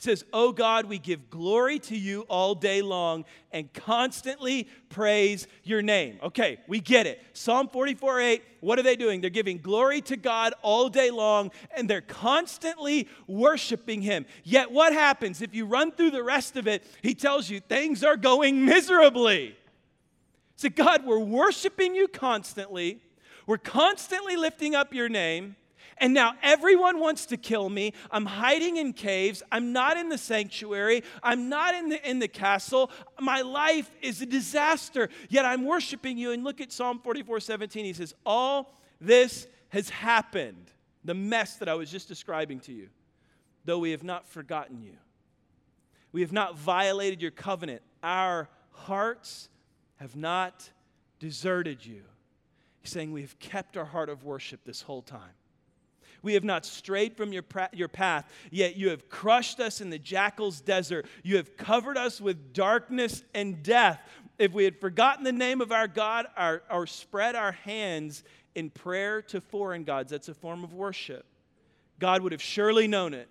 It 0.00 0.04
says, 0.04 0.24
Oh 0.32 0.50
God, 0.50 0.86
we 0.86 0.98
give 0.98 1.28
glory 1.28 1.78
to 1.80 1.94
you 1.94 2.22
all 2.22 2.54
day 2.54 2.80
long 2.80 3.26
and 3.52 3.70
constantly 3.74 4.66
praise 4.88 5.46
your 5.62 5.82
name. 5.82 6.18
Okay, 6.22 6.56
we 6.66 6.80
get 6.80 7.06
it. 7.06 7.22
Psalm 7.34 7.68
44 7.68 8.18
8, 8.22 8.42
what 8.60 8.78
are 8.78 8.82
they 8.82 8.96
doing? 8.96 9.20
They're 9.20 9.28
giving 9.28 9.58
glory 9.58 10.00
to 10.00 10.16
God 10.16 10.54
all 10.62 10.88
day 10.88 11.10
long 11.10 11.50
and 11.76 11.86
they're 11.86 12.00
constantly 12.00 13.08
worshiping 13.26 14.00
Him. 14.00 14.24
Yet, 14.42 14.72
what 14.72 14.94
happens 14.94 15.42
if 15.42 15.54
you 15.54 15.66
run 15.66 15.92
through 15.92 16.12
the 16.12 16.22
rest 16.22 16.56
of 16.56 16.66
it? 16.66 16.82
He 17.02 17.14
tells 17.14 17.50
you 17.50 17.60
things 17.60 18.02
are 18.02 18.16
going 18.16 18.64
miserably. 18.64 19.54
So, 20.56 20.70
God, 20.70 21.04
we're 21.04 21.18
worshiping 21.18 21.94
you 21.94 22.08
constantly, 22.08 23.02
we're 23.46 23.58
constantly 23.58 24.36
lifting 24.36 24.74
up 24.74 24.94
your 24.94 25.10
name. 25.10 25.56
And 25.98 26.14
now 26.14 26.34
everyone 26.42 26.98
wants 26.98 27.26
to 27.26 27.36
kill 27.36 27.68
me. 27.68 27.92
I'm 28.10 28.26
hiding 28.26 28.76
in 28.76 28.92
caves. 28.92 29.42
I'm 29.52 29.72
not 29.72 29.96
in 29.96 30.08
the 30.08 30.18
sanctuary. 30.18 31.02
I'm 31.22 31.48
not 31.48 31.74
in 31.74 31.90
the, 31.90 32.08
in 32.08 32.18
the 32.18 32.28
castle. 32.28 32.90
My 33.20 33.42
life 33.42 33.90
is 34.00 34.22
a 34.22 34.26
disaster. 34.26 35.08
Yet 35.28 35.44
I'm 35.44 35.64
worshiping 35.64 36.18
you. 36.18 36.32
And 36.32 36.44
look 36.44 36.60
at 36.60 36.72
Psalm 36.72 37.00
44 37.00 37.40
17. 37.40 37.84
He 37.84 37.92
says, 37.92 38.14
All 38.24 38.74
this 39.00 39.46
has 39.70 39.88
happened, 39.88 40.70
the 41.04 41.14
mess 41.14 41.56
that 41.56 41.68
I 41.68 41.74
was 41.74 41.90
just 41.90 42.08
describing 42.08 42.60
to 42.60 42.72
you, 42.72 42.88
though 43.64 43.78
we 43.78 43.90
have 43.92 44.02
not 44.02 44.26
forgotten 44.26 44.82
you. 44.82 44.96
We 46.12 46.22
have 46.22 46.32
not 46.32 46.58
violated 46.58 47.22
your 47.22 47.30
covenant. 47.30 47.82
Our 48.02 48.48
hearts 48.70 49.48
have 49.96 50.16
not 50.16 50.70
deserted 51.18 51.84
you. 51.84 52.02
He's 52.80 52.90
saying 52.90 53.12
we 53.12 53.20
have 53.20 53.38
kept 53.38 53.76
our 53.76 53.84
heart 53.84 54.08
of 54.08 54.24
worship 54.24 54.60
this 54.64 54.82
whole 54.82 55.02
time. 55.02 55.34
We 56.22 56.34
have 56.34 56.44
not 56.44 56.66
strayed 56.66 57.16
from 57.16 57.32
your, 57.32 57.42
pra- 57.42 57.70
your 57.72 57.88
path, 57.88 58.30
yet 58.50 58.76
you 58.76 58.90
have 58.90 59.08
crushed 59.08 59.60
us 59.60 59.80
in 59.80 59.90
the 59.90 59.98
jackal's 59.98 60.60
desert. 60.60 61.06
You 61.22 61.36
have 61.36 61.56
covered 61.56 61.96
us 61.96 62.20
with 62.20 62.52
darkness 62.52 63.22
and 63.34 63.62
death. 63.62 64.00
If 64.38 64.52
we 64.52 64.64
had 64.64 64.80
forgotten 64.80 65.24
the 65.24 65.32
name 65.32 65.60
of 65.60 65.72
our 65.72 65.88
God 65.88 66.26
or 66.70 66.86
spread 66.86 67.36
our 67.36 67.52
hands 67.52 68.22
in 68.54 68.70
prayer 68.70 69.22
to 69.22 69.40
foreign 69.40 69.84
gods, 69.84 70.10
that's 70.10 70.28
a 70.28 70.34
form 70.34 70.64
of 70.64 70.72
worship, 70.72 71.24
God 71.98 72.22
would 72.22 72.32
have 72.32 72.42
surely 72.42 72.88
known 72.88 73.14
it, 73.14 73.28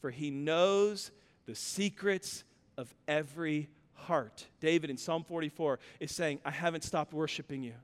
for 0.00 0.10
he 0.10 0.30
knows 0.30 1.10
the 1.46 1.54
secrets 1.54 2.44
of 2.76 2.92
every 3.06 3.68
heart. 3.94 4.46
David 4.60 4.90
in 4.90 4.96
Psalm 4.96 5.24
44 5.24 5.78
is 6.00 6.14
saying, 6.14 6.40
I 6.44 6.50
haven't 6.50 6.84
stopped 6.84 7.12
worshiping 7.12 7.62
you. 7.62 7.74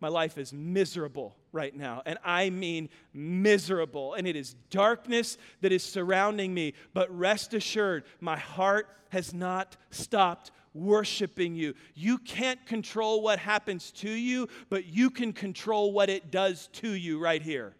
My 0.00 0.08
life 0.08 0.38
is 0.38 0.52
miserable 0.52 1.36
right 1.52 1.74
now, 1.74 2.02
and 2.04 2.18
I 2.24 2.50
mean 2.50 2.88
miserable. 3.12 4.14
And 4.14 4.26
it 4.26 4.36
is 4.36 4.54
darkness 4.70 5.38
that 5.60 5.72
is 5.72 5.82
surrounding 5.82 6.52
me. 6.52 6.74
But 6.92 7.16
rest 7.16 7.54
assured, 7.54 8.04
my 8.20 8.36
heart 8.36 8.88
has 9.10 9.32
not 9.32 9.76
stopped 9.90 10.50
worshiping 10.74 11.54
you. 11.54 11.74
You 11.94 12.18
can't 12.18 12.64
control 12.66 13.22
what 13.22 13.38
happens 13.38 13.92
to 13.92 14.10
you, 14.10 14.48
but 14.68 14.86
you 14.86 15.08
can 15.08 15.32
control 15.32 15.92
what 15.92 16.10
it 16.10 16.30
does 16.30 16.68
to 16.74 16.90
you 16.90 17.18
right 17.20 17.40
here. 17.40 17.74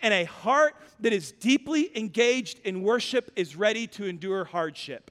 And 0.00 0.14
a 0.14 0.24
heart 0.24 0.74
that 1.00 1.12
is 1.12 1.32
deeply 1.32 1.96
engaged 1.96 2.60
in 2.60 2.82
worship 2.82 3.30
is 3.36 3.56
ready 3.56 3.86
to 3.88 4.06
endure 4.06 4.44
hardship. 4.44 5.10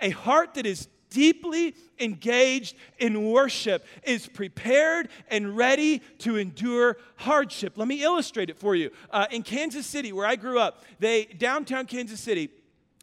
A 0.00 0.10
heart 0.10 0.54
that 0.54 0.64
is 0.64 0.88
deeply 1.10 1.74
engaged 1.98 2.76
in 2.98 3.30
worship 3.30 3.84
is 4.02 4.26
prepared 4.26 5.08
and 5.28 5.56
ready 5.56 6.00
to 6.18 6.36
endure 6.36 6.96
hardship. 7.16 7.74
Let 7.76 7.88
me 7.88 8.02
illustrate 8.02 8.50
it 8.50 8.58
for 8.58 8.74
you. 8.74 8.90
Uh, 9.10 9.26
in 9.30 9.42
Kansas 9.42 9.86
City, 9.86 10.12
where 10.12 10.26
I 10.26 10.36
grew 10.36 10.58
up, 10.58 10.84
they 10.98 11.24
downtown 11.24 11.86
Kansas 11.86 12.20
City, 12.20 12.50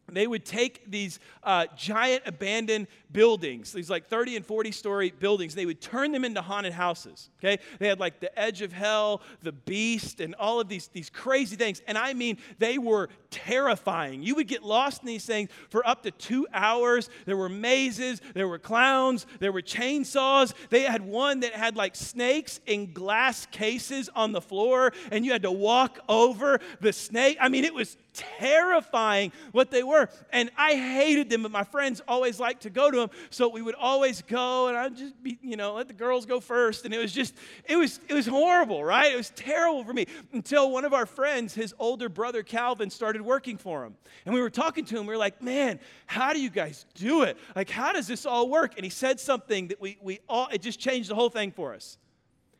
they 0.08 0.26
would 0.26 0.44
take 0.44 0.88
these 0.90 1.18
uh, 1.42 1.66
giant 1.76 2.22
abandoned 2.26 2.86
buildings, 3.12 3.72
these 3.72 3.90
like 3.90 4.08
30 4.08 4.36
and 4.36 4.46
40 4.46 4.72
story 4.72 5.12
buildings, 5.18 5.54
they 5.54 5.66
would 5.66 5.80
turn 5.80 6.12
them 6.12 6.24
into 6.24 6.42
haunted 6.42 6.72
houses. 6.72 7.30
Okay? 7.38 7.58
They 7.78 7.88
had 7.88 8.00
like 8.00 8.20
the 8.20 8.36
edge 8.38 8.62
of 8.62 8.72
hell, 8.72 9.22
the 9.42 9.52
beast, 9.52 10.20
and 10.20 10.34
all 10.34 10.60
of 10.60 10.68
these, 10.68 10.88
these 10.88 11.10
crazy 11.10 11.56
things. 11.56 11.82
And 11.86 11.96
I 11.96 12.14
mean, 12.14 12.38
they 12.58 12.78
were 12.78 13.08
terrifying. 13.30 14.22
You 14.22 14.34
would 14.36 14.48
get 14.48 14.62
lost 14.62 15.02
in 15.02 15.06
these 15.06 15.24
things 15.24 15.50
for 15.68 15.86
up 15.86 16.02
to 16.02 16.10
two 16.10 16.46
hours. 16.52 17.08
There 17.26 17.36
were 17.36 17.48
mazes, 17.48 18.20
there 18.34 18.48
were 18.48 18.58
clowns, 18.58 19.26
there 19.40 19.52
were 19.52 19.62
chainsaws. 19.62 20.54
They 20.70 20.82
had 20.82 21.02
one 21.02 21.40
that 21.40 21.52
had 21.52 21.76
like 21.76 21.96
snakes 21.96 22.60
in 22.66 22.92
glass 22.92 23.46
cases 23.46 24.08
on 24.14 24.32
the 24.32 24.40
floor, 24.40 24.92
and 25.10 25.24
you 25.24 25.32
had 25.32 25.42
to 25.42 25.52
walk 25.52 25.98
over 26.08 26.60
the 26.80 26.92
snake. 26.92 27.36
I 27.40 27.48
mean, 27.48 27.64
it 27.64 27.74
was 27.74 27.96
terrifying 28.16 29.32
what 29.52 29.70
they 29.70 29.82
were. 29.82 30.08
And 30.32 30.50
I 30.56 30.74
hated 30.74 31.30
them, 31.30 31.42
but 31.42 31.52
my 31.52 31.64
friends 31.64 32.00
always 32.08 32.40
liked 32.40 32.62
to 32.62 32.70
go 32.70 32.90
to 32.90 32.96
them. 32.96 33.05
So 33.30 33.48
we 33.48 33.62
would 33.62 33.74
always 33.74 34.22
go 34.22 34.68
and 34.68 34.76
I'd 34.76 34.96
just 34.96 35.22
be, 35.22 35.38
you 35.42 35.56
know, 35.56 35.74
let 35.74 35.88
the 35.88 35.94
girls 35.94 36.26
go 36.26 36.40
first. 36.40 36.84
And 36.84 36.94
it 36.94 36.98
was 36.98 37.12
just, 37.12 37.34
it 37.64 37.76
was, 37.76 38.00
it 38.08 38.14
was 38.14 38.26
horrible, 38.26 38.82
right? 38.84 39.12
It 39.12 39.16
was 39.16 39.30
terrible 39.30 39.84
for 39.84 39.92
me 39.92 40.06
until 40.32 40.70
one 40.70 40.84
of 40.84 40.92
our 40.92 41.06
friends, 41.06 41.54
his 41.54 41.74
older 41.78 42.08
brother 42.08 42.42
Calvin, 42.42 42.90
started 42.90 43.22
working 43.22 43.56
for 43.56 43.84
him. 43.84 43.96
And 44.24 44.34
we 44.34 44.40
were 44.40 44.50
talking 44.50 44.84
to 44.86 44.96
him. 44.98 45.06
We 45.06 45.14
were 45.14 45.18
like, 45.18 45.42
man, 45.42 45.80
how 46.06 46.32
do 46.32 46.40
you 46.40 46.50
guys 46.50 46.86
do 46.94 47.22
it? 47.22 47.36
Like, 47.54 47.70
how 47.70 47.92
does 47.92 48.06
this 48.06 48.26
all 48.26 48.48
work? 48.48 48.74
And 48.76 48.84
he 48.84 48.90
said 48.90 49.20
something 49.20 49.68
that 49.68 49.80
we, 49.80 49.98
we 50.02 50.20
all, 50.28 50.48
it 50.52 50.62
just 50.62 50.80
changed 50.80 51.10
the 51.10 51.14
whole 51.14 51.30
thing 51.30 51.52
for 51.52 51.74
us. 51.74 51.98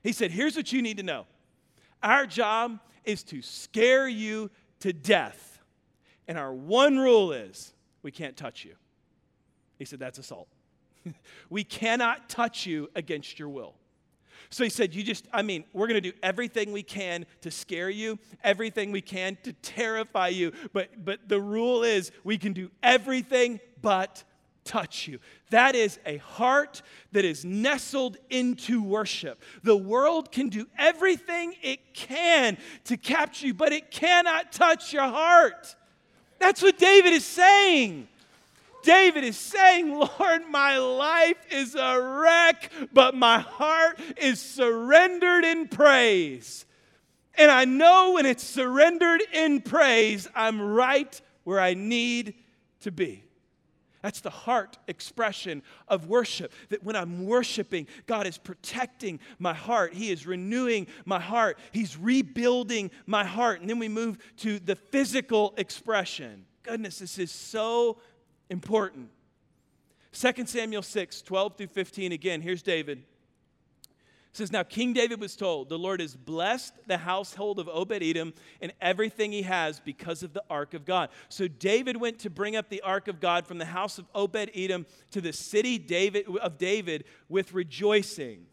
He 0.03 0.13
said, 0.13 0.31
here's 0.31 0.57
what 0.57 0.73
you 0.73 0.83
need 0.83 0.99
to 0.99 1.03
know. 1.03 1.27
Our 2.03 2.27
job 2.27 2.79
is 3.05 3.23
to 3.25 3.43
scare 3.43 4.09
you 4.09 4.51
to 4.81 4.93
death. 4.93 5.61
And 6.29 6.39
our 6.39 6.53
one 6.53 6.99
rule 6.99 7.33
is 7.33 7.73
we 8.03 8.11
can't 8.11 8.37
touch 8.37 8.65
you. 8.65 8.75
He 9.79 9.85
said, 9.85 9.99
That's 9.99 10.19
assault. 10.19 10.49
we 11.51 11.65
cannot 11.65 12.29
touch 12.29 12.67
you 12.67 12.89
against 12.95 13.39
your 13.39 13.49
will. 13.49 13.75
So 14.51 14.65
he 14.65 14.71
said, 14.71 14.95
You 14.95 15.03
just, 15.03 15.27
I 15.33 15.43
mean, 15.43 15.65
we're 15.73 15.87
going 15.87 16.01
to 16.03 16.12
do 16.12 16.17
everything 16.23 16.73
we 16.73 16.83
can 16.83 17.27
to 17.43 17.51
scare 17.51 17.91
you, 17.91 18.19
everything 18.45 18.93
we 18.93 19.01
can 19.01 19.37
to 19.43 19.53
terrify 19.55 20.29
you. 20.29 20.53
But, 20.73 21.05
but 21.05 21.29
the 21.29 21.41
rule 21.41 21.83
is 21.83 22.12
we 22.25 22.39
can 22.39 22.53
do 22.53 22.71
everything 22.83 23.61
but 23.83 24.25
touch 24.65 25.07
you. 25.07 25.21
That 25.51 25.75
is 25.75 25.99
a 26.05 26.19
heart 26.19 26.83
that 27.12 27.25
is 27.25 27.45
nestled 27.45 28.19
into 28.29 28.83
worship. 28.83 29.41
The 29.62 29.77
world 29.77 30.33
can 30.33 30.49
do 30.49 30.67
everything 30.77 31.55
it 31.62 31.95
can 31.95 32.59
to 32.85 32.97
capture 32.97 33.47
you, 33.47 33.55
but 33.55 33.73
it 33.73 33.91
cannot 33.91 34.53
touch 34.53 34.93
your 34.93 35.05
heart. 35.05 35.75
That's 36.39 36.61
what 36.61 36.79
David 36.79 37.12
is 37.12 37.25
saying. 37.25 38.09
David 38.87 39.25
is 39.25 39.37
saying, 39.37 39.90
Lord, 39.90 40.42
my 40.49 40.79
life 40.79 41.44
is 41.51 41.75
a 41.75 42.01
wreck, 42.01 42.70
but 42.92 43.16
my 43.16 43.40
heart 43.40 43.99
is 44.16 44.40
surrendered 44.40 45.44
in 45.44 45.66
praise. 45.66 46.64
And 47.35 47.51
I 47.51 47.64
know 47.64 48.12
when 48.12 48.27
it's 48.27 48.44
surrendered 48.44 49.22
in 49.35 49.61
praise, 49.61 50.29
I'm 50.37 50.61
right 50.61 51.20
where 51.42 51.59
I 51.59 51.75
need 51.75 52.35
to 52.81 52.92
be. 52.92 53.25
That's 54.03 54.20
the 54.20 54.31
heart 54.31 54.79
expression 54.87 55.64
of 55.88 56.07
worship. 56.07 56.53
That 56.68 56.85
when 56.85 56.94
I'm 56.94 57.27
worshiping, 57.27 57.88
God 58.07 58.29
is 58.29 58.38
protecting 58.38 59.18
my 59.40 59.53
heart. 59.53 59.94
He 59.94 60.12
is 60.12 60.29
renewing 60.29 60.87
my 61.05 61.18
heart. 61.18 61.59
He's 61.72 61.96
rebuilding 61.96 62.92
my 63.05 63.25
heart. 63.25 63.62
And 63.62 63.68
then 63.68 63.81
we 63.81 63.88
move 63.88 64.18
to 64.38 64.61
the 64.61 64.77
physical 64.77 65.55
expression. 65.57 66.46
Goodness, 66.62 67.01
this 67.01 67.18
is 67.18 67.33
so 67.33 67.96
important. 68.51 69.11
2 70.13 70.47
Samuel 70.47 70.83
6, 70.83 71.23
12 71.23 71.57
through 71.57 71.67
15. 71.67 72.13
Again, 72.13 72.41
here's 72.41 72.63
David. 72.63 72.99
It 74.37 74.39
says, 74.39 74.53
Now 74.53 74.63
King 74.63 74.93
David 74.93 75.21
was 75.21 75.37
told, 75.37 75.69
The 75.69 75.79
Lord 75.79 76.01
has 76.01 76.15
blessed 76.15 76.75
the 76.87 76.99
household 76.99 77.59
of 77.59 77.69
Obed 77.69 78.03
Edom 78.03 78.33
and 78.61 78.73
everything 78.81 79.33
he 79.33 79.43
has 79.43 79.81
because 79.81 80.23
of 80.23 80.33
the 80.33 80.45
ark 80.49 80.75
of 80.75 80.85
God. 80.85 81.11
So 81.29 81.49
David 81.49 81.99
went 81.99 82.19
to 82.21 82.31
bring 82.31 82.57
up 82.57 82.69
the 82.69 82.83
ark 82.83 83.09
of 83.09 83.21
God 83.21 83.47
from 83.47 83.59
the 83.59 83.67
house 83.67 83.99
of 83.99 84.07
Obed 84.15 84.51
Edom 84.55 84.87
to 85.11 85.21
the 85.21 85.33
city 85.33 85.79
David, 85.79 86.27
of 86.43 86.59
David 86.59 87.05
with 87.29 87.53
rejoicing. 87.53 88.47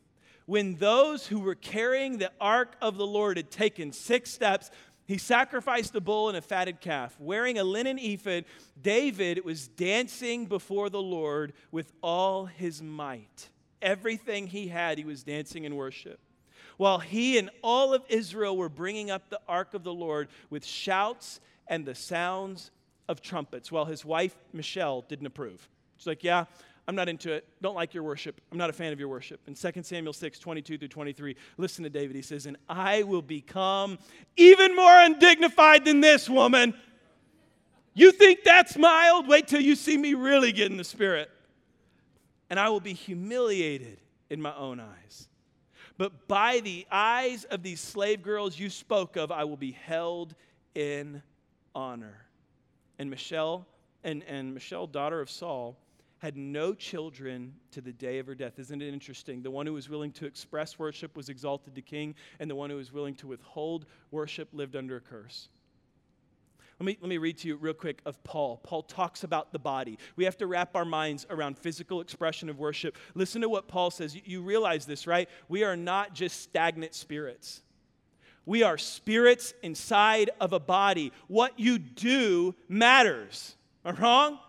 When 0.45 0.75
those 0.75 1.27
who 1.27 1.39
were 1.39 1.55
carrying 1.55 2.17
the 2.17 2.31
ark 2.41 2.75
of 2.81 2.97
the 2.97 3.07
Lord 3.07 3.37
had 3.37 3.49
taken 3.49 3.93
six 3.93 4.31
steps, 4.31 4.69
he 5.13 5.19
sacrificed 5.19 5.93
a 5.93 6.01
bull 6.01 6.29
and 6.29 6.35
a 6.35 6.41
fatted 6.41 6.81
calf. 6.81 7.15
Wearing 7.19 7.59
a 7.59 7.63
linen 7.63 7.99
ephod, 7.99 8.45
David 8.81 9.45
was 9.45 9.67
dancing 9.67 10.47
before 10.47 10.89
the 10.89 11.03
Lord 11.03 11.53
with 11.71 11.93
all 12.01 12.45
his 12.45 12.81
might. 12.81 13.49
Everything 13.79 14.47
he 14.47 14.69
had, 14.69 14.97
he 14.97 15.05
was 15.05 15.21
dancing 15.21 15.65
in 15.65 15.75
worship. 15.75 16.19
While 16.77 16.97
he 16.97 17.37
and 17.37 17.51
all 17.61 17.93
of 17.93 18.01
Israel 18.09 18.57
were 18.57 18.69
bringing 18.69 19.11
up 19.11 19.29
the 19.29 19.39
ark 19.47 19.75
of 19.75 19.83
the 19.83 19.93
Lord 19.93 20.29
with 20.49 20.65
shouts 20.65 21.39
and 21.67 21.85
the 21.85 21.93
sounds 21.93 22.71
of 23.07 23.21
trumpets, 23.21 23.71
while 23.71 23.85
his 23.85 24.03
wife, 24.03 24.35
Michelle, 24.51 25.01
didn't 25.07 25.27
approve. 25.27 25.69
She's 25.97 26.07
like, 26.07 26.23
Yeah, 26.23 26.45
I'm 26.87 26.95
not 26.95 27.07
into 27.07 27.31
it. 27.31 27.47
Don't 27.61 27.75
like 27.75 27.93
your 27.93 28.03
worship. 28.03 28.41
I'm 28.51 28.57
not 28.57 28.69
a 28.69 28.73
fan 28.73 28.91
of 28.91 28.99
your 28.99 29.07
worship. 29.07 29.39
In 29.47 29.55
2 29.55 29.83
Samuel 29.83 30.11
6, 30.11 30.39
22 30.39 30.77
through 30.77 30.87
23, 30.89 31.35
listen 31.57 31.83
to 31.83 31.89
David. 31.89 32.15
He 32.15 32.21
says, 32.21 32.45
And 32.45 32.57
I 32.67 33.03
will 33.03 33.21
become 33.21 33.97
even 34.35 34.75
more 34.75 34.99
undignified 35.01 35.85
than 35.85 36.01
this 36.01 36.29
woman. 36.29 36.73
You 37.93 38.11
think 38.11 38.43
that's 38.43 38.77
mild? 38.77 39.27
Wait 39.27 39.47
till 39.47 39.61
you 39.61 39.75
see 39.75 39.97
me 39.97 40.13
really 40.13 40.51
get 40.51 40.71
in 40.71 40.77
the 40.77 40.83
spirit. 40.83 41.29
And 42.49 42.59
I 42.59 42.69
will 42.69 42.81
be 42.81 42.93
humiliated 42.93 43.99
in 44.29 44.41
my 44.41 44.53
own 44.55 44.79
eyes. 44.79 45.29
But 45.97 46.27
by 46.27 46.59
the 46.59 46.85
eyes 46.91 47.45
of 47.45 47.63
these 47.63 47.79
slave 47.79 48.23
girls 48.23 48.59
you 48.59 48.69
spoke 48.69 49.15
of, 49.15 49.31
I 49.31 49.43
will 49.45 49.57
be 49.57 49.71
held 49.71 50.35
in 50.75 51.21
honor. 51.73 52.25
And 52.99 53.09
Michelle, 53.09 53.67
and, 54.03 54.23
and 54.23 54.53
Michelle, 54.53 54.87
daughter 54.87 55.21
of 55.21 55.29
Saul, 55.29 55.77
had 56.23 56.37
no 56.37 56.73
children 56.73 57.53
to 57.69 57.81
the 57.81 57.91
day 57.91 58.17
of 58.17 58.25
her 58.25 58.33
death. 58.33 58.57
Isn't 58.57 58.81
it 58.81 58.93
interesting? 58.93 59.43
The 59.43 59.51
one 59.51 59.65
who 59.65 59.73
was 59.73 59.89
willing 59.89 60.13
to 60.13 60.25
express 60.25 60.79
worship 60.79 61.17
was 61.17 61.27
exalted 61.27 61.75
to 61.75 61.81
king, 61.81 62.15
and 62.39 62.49
the 62.49 62.55
one 62.55 62.69
who 62.69 62.77
was 62.77 62.93
willing 62.93 63.13
to 63.15 63.27
withhold 63.27 63.85
worship 64.09 64.47
lived 64.53 64.77
under 64.77 64.95
a 64.95 65.01
curse. 65.01 65.49
Let 66.79 66.85
me, 66.85 66.97
let 67.01 67.09
me 67.09 67.17
read 67.17 67.39
to 67.39 67.49
you 67.49 67.57
real 67.57 67.73
quick 67.73 67.99
of 68.05 68.23
Paul. 68.23 68.61
Paul 68.63 68.83
talks 68.83 69.25
about 69.25 69.51
the 69.51 69.59
body. 69.59 69.99
We 70.15 70.23
have 70.23 70.37
to 70.37 70.47
wrap 70.47 70.77
our 70.77 70.85
minds 70.85 71.25
around 71.29 71.57
physical 71.57 71.99
expression 71.99 72.47
of 72.47 72.57
worship. 72.57 72.97
Listen 73.15 73.41
to 73.41 73.49
what 73.49 73.67
Paul 73.67 73.91
says. 73.91 74.15
You, 74.15 74.21
you 74.23 74.41
realize 74.43 74.85
this, 74.85 75.05
right? 75.05 75.27
We 75.49 75.65
are 75.65 75.75
not 75.75 76.13
just 76.13 76.41
stagnant 76.41 76.95
spirits. 76.95 77.63
We 78.45 78.63
are 78.63 78.77
spirits 78.77 79.53
inside 79.61 80.29
of 80.39 80.53
a 80.53 80.59
body. 80.61 81.11
What 81.27 81.59
you 81.59 81.79
do 81.79 82.55
matters. 82.69 83.57
Am 83.83 83.97
I 83.97 83.99
wrong? 83.99 84.39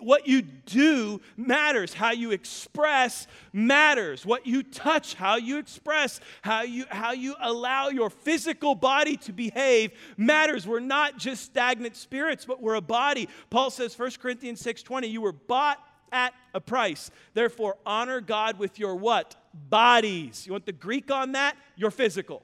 What 0.00 0.28
you 0.28 0.42
do 0.42 1.22
matters. 1.38 1.94
How 1.94 2.12
you 2.12 2.32
express 2.32 3.26
matters. 3.52 4.26
What 4.26 4.46
you 4.46 4.62
touch, 4.62 5.14
how 5.14 5.36
you 5.36 5.56
express, 5.56 6.20
how 6.42 6.62
you, 6.62 6.84
how 6.90 7.12
you 7.12 7.34
allow 7.40 7.88
your 7.88 8.10
physical 8.10 8.74
body 8.74 9.16
to 9.18 9.32
behave 9.32 9.92
matters. 10.18 10.66
We're 10.66 10.80
not 10.80 11.16
just 11.16 11.44
stagnant 11.44 11.96
spirits, 11.96 12.44
but 12.44 12.60
we're 12.60 12.74
a 12.74 12.82
body. 12.82 13.28
Paul 13.48 13.70
says, 13.70 13.98
1 13.98 14.10
Corinthians 14.20 14.62
6.20, 14.62 15.10
you 15.10 15.22
were 15.22 15.32
bought 15.32 15.78
at 16.12 16.34
a 16.52 16.60
price. 16.60 17.10
Therefore, 17.32 17.76
honor 17.86 18.20
God 18.20 18.58
with 18.58 18.78
your 18.78 18.96
what? 18.96 19.34
Bodies. 19.70 20.46
You 20.46 20.52
want 20.52 20.66
the 20.66 20.72
Greek 20.72 21.10
on 21.10 21.32
that? 21.32 21.56
Your 21.76 21.90
physical. 21.90 22.42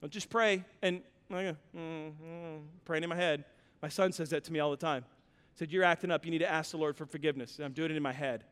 Don't 0.00 0.12
just 0.12 0.30
pray 0.30 0.64
and 0.80 1.02
mm, 1.28 1.56
mm, 1.76 2.12
praying 2.84 3.02
in 3.02 3.08
my 3.08 3.16
head. 3.16 3.44
My 3.82 3.88
son 3.88 4.12
says 4.12 4.30
that 4.30 4.44
to 4.44 4.52
me 4.52 4.60
all 4.60 4.70
the 4.70 4.76
time 4.76 5.04
said, 5.54 5.70
You're 5.70 5.84
acting 5.84 6.10
up. 6.10 6.24
You 6.24 6.30
need 6.30 6.38
to 6.38 6.50
ask 6.50 6.70
the 6.70 6.76
Lord 6.76 6.96
for 6.96 7.06
forgiveness. 7.06 7.56
And 7.56 7.64
I'm 7.64 7.72
doing 7.72 7.90
it 7.90 7.96
in 7.96 8.02
my 8.02 8.12
head. 8.12 8.44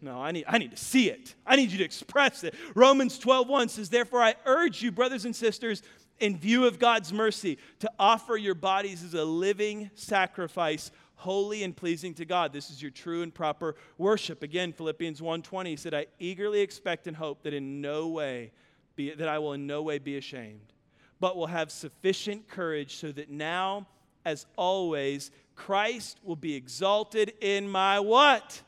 No, 0.00 0.20
I 0.20 0.30
need, 0.30 0.44
I 0.46 0.58
need 0.58 0.72
to 0.72 0.76
see 0.76 1.08
it. 1.08 1.34
I 1.46 1.56
need 1.56 1.70
you 1.70 1.78
to 1.78 1.84
express 1.84 2.44
it. 2.44 2.54
Romans 2.74 3.18
12 3.18 3.48
1 3.48 3.68
says, 3.68 3.88
Therefore, 3.88 4.22
I 4.22 4.34
urge 4.44 4.82
you, 4.82 4.92
brothers 4.92 5.24
and 5.24 5.34
sisters, 5.34 5.82
in 6.20 6.36
view 6.36 6.66
of 6.66 6.78
God's 6.78 7.12
mercy, 7.12 7.58
to 7.80 7.90
offer 7.98 8.36
your 8.36 8.54
bodies 8.54 9.02
as 9.02 9.14
a 9.14 9.24
living 9.24 9.90
sacrifice, 9.94 10.90
holy 11.14 11.62
and 11.62 11.74
pleasing 11.74 12.14
to 12.14 12.24
God. 12.24 12.52
This 12.52 12.70
is 12.70 12.80
your 12.80 12.90
true 12.90 13.22
and 13.22 13.34
proper 13.34 13.74
worship. 13.96 14.42
Again, 14.42 14.72
Philippians 14.72 15.20
1:20 15.20 15.78
said, 15.78 15.94
I 15.94 16.06
eagerly 16.18 16.60
expect 16.60 17.06
and 17.06 17.16
hope 17.16 17.42
that 17.42 17.54
in 17.54 17.80
no 17.80 18.08
way 18.08 18.52
be, 18.96 19.14
that 19.14 19.28
I 19.28 19.38
will 19.38 19.54
in 19.54 19.66
no 19.66 19.82
way 19.82 19.98
be 19.98 20.18
ashamed, 20.18 20.72
but 21.20 21.36
will 21.36 21.46
have 21.46 21.70
sufficient 21.70 22.48
courage 22.48 22.96
so 22.96 23.12
that 23.12 23.30
now, 23.30 23.86
as 24.26 24.46
always, 24.56 25.30
Christ 25.56 26.20
will 26.22 26.36
be 26.36 26.54
exalted 26.54 27.32
in 27.40 27.68
my 27.68 27.98
what? 27.98 28.62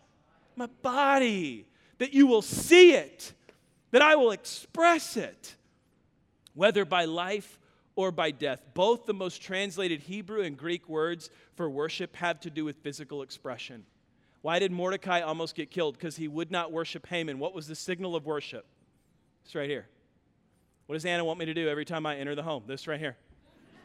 My 0.57 0.67
body. 0.83 1.67
That 1.99 2.13
you 2.13 2.27
will 2.27 2.43
see 2.43 2.95
it, 2.95 3.33
that 3.91 4.03
I 4.03 4.17
will 4.17 4.31
express 4.31 5.17
it, 5.17 5.57
whether 6.55 6.85
by 6.85 7.05
life 7.05 7.59
or 7.97 8.13
by 8.13 8.31
death. 8.31 8.61
Both 8.75 9.07
the 9.07 9.15
most 9.15 9.43
translated 9.43 10.01
Hebrew 10.01 10.43
and 10.43 10.57
Greek 10.57 10.89
words 10.89 11.31
for 11.57 11.69
worship 11.69 12.15
have 12.17 12.41
to 12.41 12.51
do 12.51 12.65
with 12.65 12.77
physical 12.77 13.23
expression. 13.23 13.85
Why 14.43 14.61
did 14.61 14.71
Mordecai 14.71 15.21
almost 15.21 15.57
get 15.57 15.71
killed? 15.71 15.95
Because 15.95 16.17
he 16.17 16.29
would 16.29 16.53
not 16.53 16.71
worship 16.71 17.07
Haman. 17.09 17.41
What 17.41 17.55
was 17.55 17.67
the 17.67 17.75
signal 17.75 18.15
of 18.15 18.25
worship? 18.25 18.65
It's 19.45 19.55
right 19.57 19.69
here. 19.69 19.87
What 20.87 20.95
does 20.95 21.05
Anna 21.05 21.25
want 21.25 21.41
me 21.41 21.47
to 21.47 21.55
do 21.55 21.69
every 21.69 21.85
time 21.85 22.07
I 22.07 22.17
enter 22.17 22.35
the 22.37 22.45
home? 22.45 22.63
This 22.67 22.87
right 22.87 23.01
here, 23.01 23.17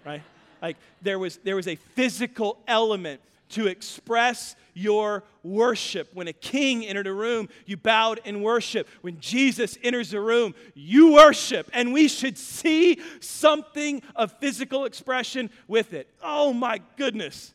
right? 0.06 0.22
Like 0.63 0.78
there 1.02 1.19
was, 1.19 1.38
there 1.43 1.58
was 1.58 1.67
a 1.67 1.76
physical 1.76 2.58
element 2.67 3.19
to 3.49 3.67
express 3.67 4.56
your 4.73 5.23
worship. 5.43 6.10
When 6.13 6.30
a 6.30 6.34
king 6.34 6.86
entered 6.86 7.06
a 7.06 7.13
room, 7.13 7.49
you 7.65 7.76
bowed 7.76 8.21
in 8.23 8.41
worship. 8.41 8.88
When 9.02 9.19
Jesus 9.19 9.78
enters 9.84 10.13
a 10.13 10.21
room, 10.21 10.56
you 10.73 11.13
worship. 11.13 11.69
And 11.73 11.93
we 11.93 12.08
should 12.08 12.38
see 12.38 12.99
something 13.19 14.02
of 14.15 14.32
physical 14.39 14.86
expression 14.86 15.49
with 15.67 15.93
it. 15.93 16.08
Oh 16.23 16.54
my 16.54 16.82
goodness. 16.95 17.54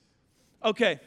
Okay, 0.62 1.00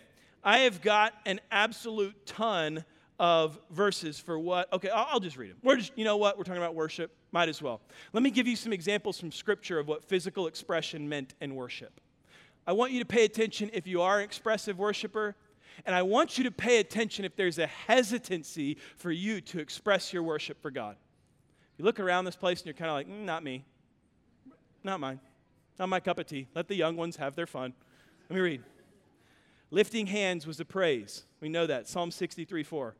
I 0.44 0.60
have 0.60 0.82
got 0.82 1.14
an 1.26 1.40
absolute 1.52 2.26
ton 2.26 2.84
of 3.22 3.60
verses 3.70 4.20
for 4.20 4.40
what. 4.40 4.74
Okay, 4.74 4.90
I'll, 4.90 5.20
just 5.20 5.38
read 5.38 5.52
them. 5.52 5.58
We're 5.62 5.78
just, 5.78 5.92
you 5.96 6.04
know 6.04 6.18
what? 6.18 6.40
We're 6.40 6.44
talking 6.44 6.62
about 6.62 6.74
worship. 6.74 7.16
Might 7.32 7.50
as 7.50 7.62
well. 7.62 7.80
Let 8.14 8.24
me 8.24 8.32
give 8.32 8.48
you 8.48 8.56
some 8.56 8.74
examples 8.74 9.20
from 9.20 9.32
Scripture 9.32 9.78
of 9.78 9.88
what 9.88 10.04
physical 10.04 10.48
expression 10.48 11.08
meant 11.08 11.36
in 11.40 11.54
worship. 11.54 12.02
I 12.66 12.74
want 12.74 12.94
you 12.94 13.00
to 13.00 13.06
pay 13.06 13.24
attention 13.24 13.70
if 13.74 13.86
you 13.86 14.02
are 14.02 14.18
an 14.18 14.24
expressive 14.24 14.80
worshiper, 14.80 15.36
and 15.86 15.96
I 15.96 16.02
want 16.02 16.40
you 16.40 16.46
to 16.46 16.52
pay 16.52 16.80
attention 16.80 17.24
if 17.24 17.36
there's 17.36 17.60
a 17.60 17.68
hesitancy 17.68 18.78
for 18.98 19.12
you 19.12 19.40
to 19.42 19.60
express 19.60 20.12
your 20.12 20.24
worship 20.24 20.60
for 20.60 20.72
God. 20.72 20.96
You 21.78 21.86
look 21.86 22.00
around 22.00 22.26
this 22.26 22.36
place 22.36 22.62
and 22.62 22.66
you're 22.66 22.74
kind 22.74 22.90
of 22.90 22.96
like, 22.96 23.08
mm, 23.08 23.24
not 23.24 23.44
me, 23.44 23.64
not 24.84 25.00
mine, 25.00 25.20
not 25.78 25.90
my 25.90 26.00
cup 26.00 26.18
of 26.18 26.26
tea. 26.26 26.48
Let 26.56 26.68
the 26.68 26.76
young 26.76 26.98
ones 26.98 27.18
have 27.18 27.36
their 27.36 27.48
fun. 27.48 27.74
Let 28.32 28.36
me 28.36 28.42
read. 28.42 28.64
Lifting 29.70 30.08
hands 30.08 30.48
was 30.48 30.60
a 30.60 30.66
praise. 30.66 31.24
We 31.40 31.50
know 31.50 31.68
that. 31.68 31.88
Psalm 31.88 32.10
63 32.10 32.64
4. 32.64 32.96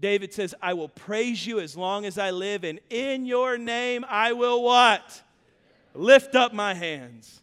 David 0.00 0.32
says, 0.32 0.54
I 0.62 0.74
will 0.74 0.88
praise 0.88 1.46
you 1.46 1.60
as 1.60 1.76
long 1.76 2.06
as 2.06 2.16
I 2.16 2.30
live, 2.30 2.64
and 2.64 2.80
in 2.88 3.26
your 3.26 3.58
name 3.58 4.04
I 4.08 4.32
will 4.32 4.62
what? 4.62 5.22
Lift 5.94 6.34
up 6.34 6.54
my 6.54 6.74
hands. 6.74 7.42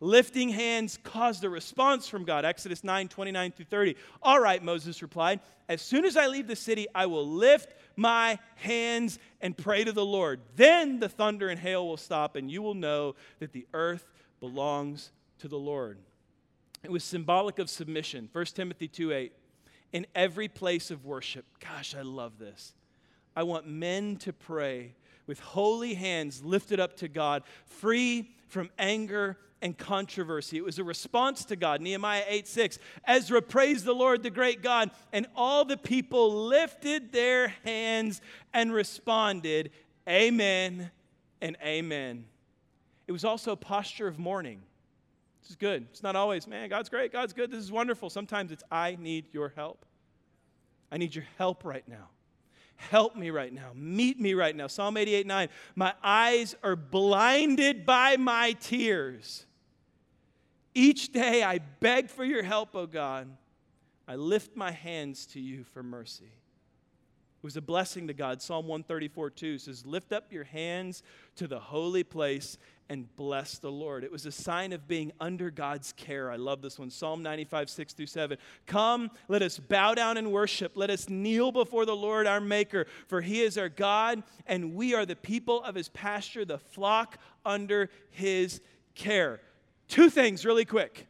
Lifting 0.00 0.48
hands 0.48 0.98
caused 1.04 1.44
a 1.44 1.48
response 1.48 2.08
from 2.08 2.24
God. 2.24 2.44
Exodus 2.44 2.82
9, 2.82 3.06
29 3.06 3.52
through 3.52 3.66
30. 3.66 3.96
All 4.20 4.40
right, 4.40 4.60
Moses 4.60 5.00
replied, 5.00 5.38
As 5.68 5.80
soon 5.80 6.04
as 6.04 6.16
I 6.16 6.26
leave 6.26 6.48
the 6.48 6.56
city, 6.56 6.88
I 6.92 7.06
will 7.06 7.26
lift 7.26 7.74
my 7.94 8.40
hands 8.56 9.20
and 9.40 9.56
pray 9.56 9.84
to 9.84 9.92
the 9.92 10.04
Lord. 10.04 10.40
Then 10.56 10.98
the 10.98 11.08
thunder 11.08 11.50
and 11.50 11.60
hail 11.60 11.86
will 11.86 11.96
stop, 11.96 12.34
and 12.34 12.50
you 12.50 12.62
will 12.62 12.74
know 12.74 13.14
that 13.38 13.52
the 13.52 13.66
earth 13.74 14.04
belongs 14.40 15.12
to 15.38 15.46
the 15.46 15.58
Lord. 15.58 15.98
It 16.82 16.90
was 16.90 17.04
symbolic 17.04 17.60
of 17.60 17.70
submission. 17.70 18.28
1 18.32 18.44
Timothy 18.46 18.88
2 18.88 19.12
8 19.12 19.32
in 19.92 20.06
every 20.14 20.48
place 20.48 20.90
of 20.90 21.04
worship. 21.04 21.44
Gosh, 21.60 21.94
I 21.94 22.02
love 22.02 22.38
this. 22.38 22.74
I 23.36 23.42
want 23.42 23.66
men 23.66 24.16
to 24.18 24.32
pray 24.32 24.94
with 25.26 25.40
holy 25.40 25.94
hands 25.94 26.42
lifted 26.44 26.80
up 26.80 26.96
to 26.98 27.08
God, 27.08 27.42
free 27.64 28.30
from 28.48 28.70
anger 28.78 29.38
and 29.62 29.78
controversy. 29.78 30.56
It 30.56 30.64
was 30.64 30.78
a 30.78 30.84
response 30.84 31.44
to 31.46 31.56
God. 31.56 31.80
Nehemiah 31.80 32.24
8 32.26 32.48
6. 32.48 32.78
Ezra 33.06 33.40
praised 33.40 33.84
the 33.84 33.94
Lord, 33.94 34.22
the 34.22 34.30
great 34.30 34.62
God, 34.62 34.90
and 35.12 35.26
all 35.36 35.64
the 35.64 35.76
people 35.76 36.46
lifted 36.46 37.12
their 37.12 37.48
hands 37.64 38.20
and 38.52 38.72
responded, 38.72 39.70
Amen 40.08 40.90
and 41.40 41.56
Amen. 41.64 42.24
It 43.06 43.12
was 43.12 43.24
also 43.24 43.52
a 43.52 43.56
posture 43.56 44.08
of 44.08 44.18
mourning. 44.18 44.62
This 45.42 45.50
is 45.50 45.56
good. 45.56 45.86
It's 45.90 46.02
not 46.02 46.16
always, 46.16 46.46
man, 46.46 46.68
God's 46.68 46.88
great, 46.88 47.12
God's 47.12 47.32
good, 47.32 47.50
this 47.50 47.58
is 47.58 47.72
wonderful. 47.72 48.08
Sometimes 48.10 48.52
it's, 48.52 48.62
I 48.70 48.96
need 48.98 49.26
your 49.32 49.52
help. 49.54 49.84
I 50.90 50.98
need 50.98 51.14
your 51.14 51.24
help 51.36 51.64
right 51.64 51.86
now. 51.88 52.08
Help 52.76 53.16
me 53.16 53.30
right 53.30 53.52
now. 53.52 53.70
Meet 53.74 54.20
me 54.20 54.34
right 54.34 54.54
now. 54.54 54.66
Psalm 54.66 54.96
88 54.96 55.26
9. 55.26 55.48
My 55.76 55.94
eyes 56.02 56.54
are 56.62 56.76
blinded 56.76 57.86
by 57.86 58.16
my 58.16 58.52
tears. 58.52 59.46
Each 60.74 61.12
day 61.12 61.42
I 61.42 61.58
beg 61.58 62.08
for 62.08 62.24
your 62.24 62.42
help, 62.42 62.74
O 62.74 62.86
God. 62.86 63.28
I 64.08 64.16
lift 64.16 64.56
my 64.56 64.70
hands 64.70 65.26
to 65.26 65.40
you 65.40 65.64
for 65.64 65.82
mercy. 65.82 66.32
It 67.42 67.46
was 67.46 67.56
a 67.56 67.60
blessing 67.60 68.06
to 68.06 68.14
God. 68.14 68.40
Psalm 68.40 68.68
134 68.68 69.30
2 69.30 69.58
says, 69.58 69.84
Lift 69.84 70.12
up 70.12 70.32
your 70.32 70.44
hands 70.44 71.02
to 71.34 71.48
the 71.48 71.58
holy 71.58 72.04
place 72.04 72.56
and 72.88 73.12
bless 73.16 73.58
the 73.58 73.72
Lord. 73.72 74.04
It 74.04 74.12
was 74.12 74.26
a 74.26 74.30
sign 74.30 74.72
of 74.72 74.86
being 74.86 75.10
under 75.18 75.50
God's 75.50 75.92
care. 75.92 76.30
I 76.30 76.36
love 76.36 76.62
this 76.62 76.78
one. 76.78 76.88
Psalm 76.88 77.20
95, 77.20 77.68
6 77.68 77.94
through 77.94 78.06
7. 78.06 78.38
Come, 78.66 79.10
let 79.26 79.42
us 79.42 79.58
bow 79.58 79.92
down 79.94 80.18
and 80.18 80.30
worship. 80.30 80.76
Let 80.76 80.88
us 80.88 81.08
kneel 81.08 81.50
before 81.50 81.84
the 81.84 81.96
Lord 81.96 82.28
our 82.28 82.40
Maker, 82.40 82.86
for 83.08 83.20
he 83.20 83.42
is 83.42 83.58
our 83.58 83.68
God, 83.68 84.22
and 84.46 84.76
we 84.76 84.94
are 84.94 85.04
the 85.04 85.16
people 85.16 85.64
of 85.64 85.74
his 85.74 85.88
pasture, 85.88 86.44
the 86.44 86.58
flock 86.58 87.18
under 87.44 87.90
his 88.10 88.60
care. 88.94 89.40
Two 89.88 90.10
things 90.10 90.46
really 90.46 90.64
quick. 90.64 91.08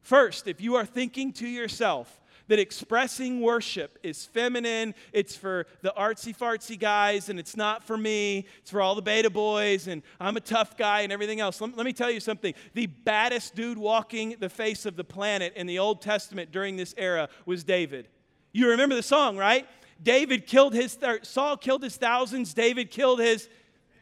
First, 0.00 0.48
if 0.48 0.62
you 0.62 0.76
are 0.76 0.86
thinking 0.86 1.34
to 1.34 1.46
yourself, 1.46 2.22
that 2.50 2.58
expressing 2.58 3.40
worship 3.40 3.96
is 4.02 4.26
feminine, 4.26 4.92
it's 5.12 5.36
for 5.36 5.68
the 5.82 5.94
artsy 5.96 6.36
fartsy 6.36 6.76
guys, 6.76 7.28
and 7.28 7.38
it's 7.38 7.56
not 7.56 7.84
for 7.84 7.96
me, 7.96 8.44
it's 8.58 8.72
for 8.72 8.82
all 8.82 8.96
the 8.96 9.02
beta 9.02 9.30
boys, 9.30 9.86
and 9.86 10.02
I'm 10.18 10.36
a 10.36 10.40
tough 10.40 10.76
guy 10.76 11.02
and 11.02 11.12
everything 11.12 11.38
else. 11.38 11.60
Let, 11.60 11.76
let 11.76 11.86
me 11.86 11.92
tell 11.92 12.10
you 12.10 12.18
something. 12.18 12.52
The 12.74 12.86
baddest 12.86 13.54
dude 13.54 13.78
walking 13.78 14.34
the 14.40 14.48
face 14.48 14.84
of 14.84 14.96
the 14.96 15.04
planet 15.04 15.52
in 15.54 15.68
the 15.68 15.78
Old 15.78 16.02
Testament 16.02 16.50
during 16.50 16.76
this 16.76 16.92
era 16.98 17.28
was 17.46 17.62
David. 17.62 18.08
You 18.50 18.70
remember 18.70 18.96
the 18.96 19.02
song, 19.04 19.36
right? 19.36 19.64
David 20.02 20.48
killed 20.48 20.74
his, 20.74 20.98
Saul 21.22 21.56
killed 21.56 21.84
his 21.84 21.96
thousands, 21.96 22.52
David 22.52 22.90
killed 22.90 23.20
his 23.20 23.48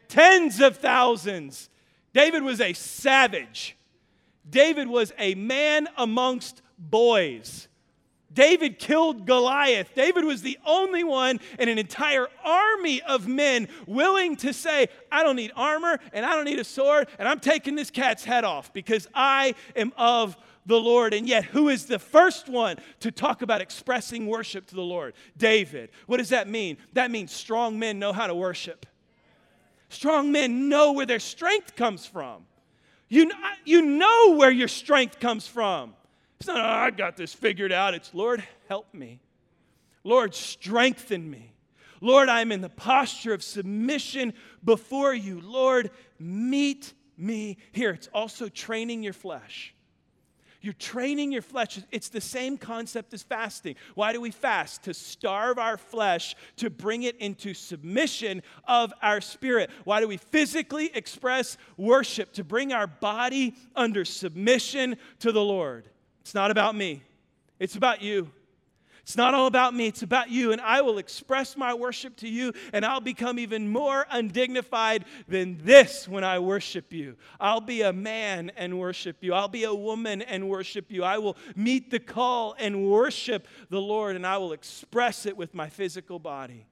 tens 0.08 0.58
of 0.62 0.78
thousands. 0.78 1.68
David 2.14 2.42
was 2.42 2.62
a 2.62 2.72
savage. 2.72 3.76
David 4.48 4.88
was 4.88 5.12
a 5.18 5.34
man 5.34 5.86
amongst 5.98 6.62
boys. 6.78 7.68
David 8.32 8.78
killed 8.78 9.26
Goliath. 9.26 9.94
David 9.94 10.24
was 10.24 10.42
the 10.42 10.58
only 10.66 11.02
one 11.02 11.40
in 11.58 11.68
an 11.68 11.78
entire 11.78 12.28
army 12.44 13.00
of 13.02 13.26
men 13.26 13.68
willing 13.86 14.36
to 14.36 14.52
say, 14.52 14.88
I 15.10 15.22
don't 15.22 15.36
need 15.36 15.52
armor 15.56 15.98
and 16.12 16.26
I 16.26 16.34
don't 16.34 16.44
need 16.44 16.58
a 16.58 16.64
sword, 16.64 17.08
and 17.18 17.26
I'm 17.26 17.40
taking 17.40 17.74
this 17.74 17.90
cat's 17.90 18.24
head 18.24 18.44
off 18.44 18.72
because 18.72 19.08
I 19.14 19.54
am 19.74 19.92
of 19.96 20.36
the 20.66 20.78
Lord. 20.78 21.14
And 21.14 21.26
yet, 21.26 21.44
who 21.44 21.70
is 21.70 21.86
the 21.86 21.98
first 21.98 22.48
one 22.48 22.76
to 23.00 23.10
talk 23.10 23.40
about 23.42 23.62
expressing 23.62 24.26
worship 24.26 24.66
to 24.66 24.74
the 24.74 24.82
Lord? 24.82 25.14
David. 25.36 25.90
What 26.06 26.18
does 26.18 26.28
that 26.28 26.48
mean? 26.48 26.76
That 26.92 27.10
means 27.10 27.32
strong 27.32 27.78
men 27.78 27.98
know 27.98 28.12
how 28.12 28.26
to 28.26 28.34
worship. 28.34 28.84
Strong 29.88 30.30
men 30.32 30.68
know 30.68 30.92
where 30.92 31.06
their 31.06 31.18
strength 31.18 31.74
comes 31.74 32.04
from. 32.04 32.44
You, 33.08 33.30
you 33.64 33.80
know 33.80 34.36
where 34.36 34.50
your 34.50 34.68
strength 34.68 35.18
comes 35.18 35.48
from. 35.48 35.94
It's 36.40 36.46
not, 36.46 36.58
oh, 36.58 36.84
I 36.84 36.90
got 36.90 37.16
this 37.16 37.34
figured 37.34 37.72
out. 37.72 37.94
It's, 37.94 38.14
Lord, 38.14 38.44
help 38.68 38.92
me. 38.94 39.20
Lord, 40.04 40.34
strengthen 40.34 41.28
me. 41.28 41.52
Lord, 42.00 42.28
I'm 42.28 42.52
in 42.52 42.60
the 42.60 42.68
posture 42.68 43.34
of 43.34 43.42
submission 43.42 44.32
before 44.64 45.12
you. 45.14 45.40
Lord, 45.40 45.90
meet 46.18 46.94
me 47.16 47.58
here. 47.72 47.90
It's 47.90 48.08
also 48.14 48.48
training 48.48 49.02
your 49.02 49.12
flesh. 49.12 49.74
You're 50.60 50.74
training 50.74 51.30
your 51.30 51.42
flesh. 51.42 51.78
It's 51.92 52.08
the 52.08 52.20
same 52.20 52.58
concept 52.58 53.14
as 53.14 53.22
fasting. 53.22 53.76
Why 53.94 54.12
do 54.12 54.20
we 54.20 54.30
fast? 54.30 54.84
To 54.84 54.94
starve 54.94 55.58
our 55.58 55.76
flesh, 55.76 56.34
to 56.56 56.68
bring 56.68 57.04
it 57.04 57.16
into 57.16 57.54
submission 57.54 58.42
of 58.66 58.92
our 59.00 59.20
spirit. 59.20 59.70
Why 59.84 60.00
do 60.00 60.08
we 60.08 60.16
physically 60.16 60.90
express 60.94 61.58
worship? 61.76 62.32
To 62.34 62.44
bring 62.44 62.72
our 62.72 62.88
body 62.88 63.54
under 63.76 64.04
submission 64.04 64.96
to 65.20 65.30
the 65.30 65.42
Lord. 65.42 65.88
It's 66.28 66.34
not 66.34 66.50
about 66.50 66.74
me, 66.74 67.02
it's 67.58 67.76
about 67.76 68.02
you. 68.02 68.30
It's 69.00 69.16
not 69.16 69.32
all 69.32 69.46
about 69.46 69.72
me, 69.72 69.86
it's 69.86 70.02
about 70.02 70.28
you. 70.28 70.52
And 70.52 70.60
I 70.60 70.82
will 70.82 70.98
express 70.98 71.56
my 71.56 71.72
worship 71.72 72.16
to 72.16 72.28
you, 72.28 72.52
and 72.74 72.84
I'll 72.84 73.00
become 73.00 73.38
even 73.38 73.70
more 73.70 74.04
undignified 74.10 75.06
than 75.26 75.56
this 75.64 76.06
when 76.06 76.24
I 76.24 76.38
worship 76.40 76.92
you. 76.92 77.16
I'll 77.40 77.62
be 77.62 77.80
a 77.80 77.94
man 77.94 78.52
and 78.58 78.78
worship 78.78 79.24
you. 79.24 79.32
I'll 79.32 79.48
be 79.48 79.64
a 79.64 79.72
woman 79.72 80.20
and 80.20 80.50
worship 80.50 80.92
you. 80.92 81.02
I 81.02 81.16
will 81.16 81.38
meet 81.56 81.90
the 81.90 81.98
call 81.98 82.54
and 82.58 82.84
worship 82.84 83.48
the 83.70 83.80
Lord, 83.80 84.14
and 84.14 84.26
I 84.26 84.36
will 84.36 84.52
express 84.52 85.24
it 85.24 85.34
with 85.34 85.54
my 85.54 85.70
physical 85.70 86.18
body. 86.18 86.66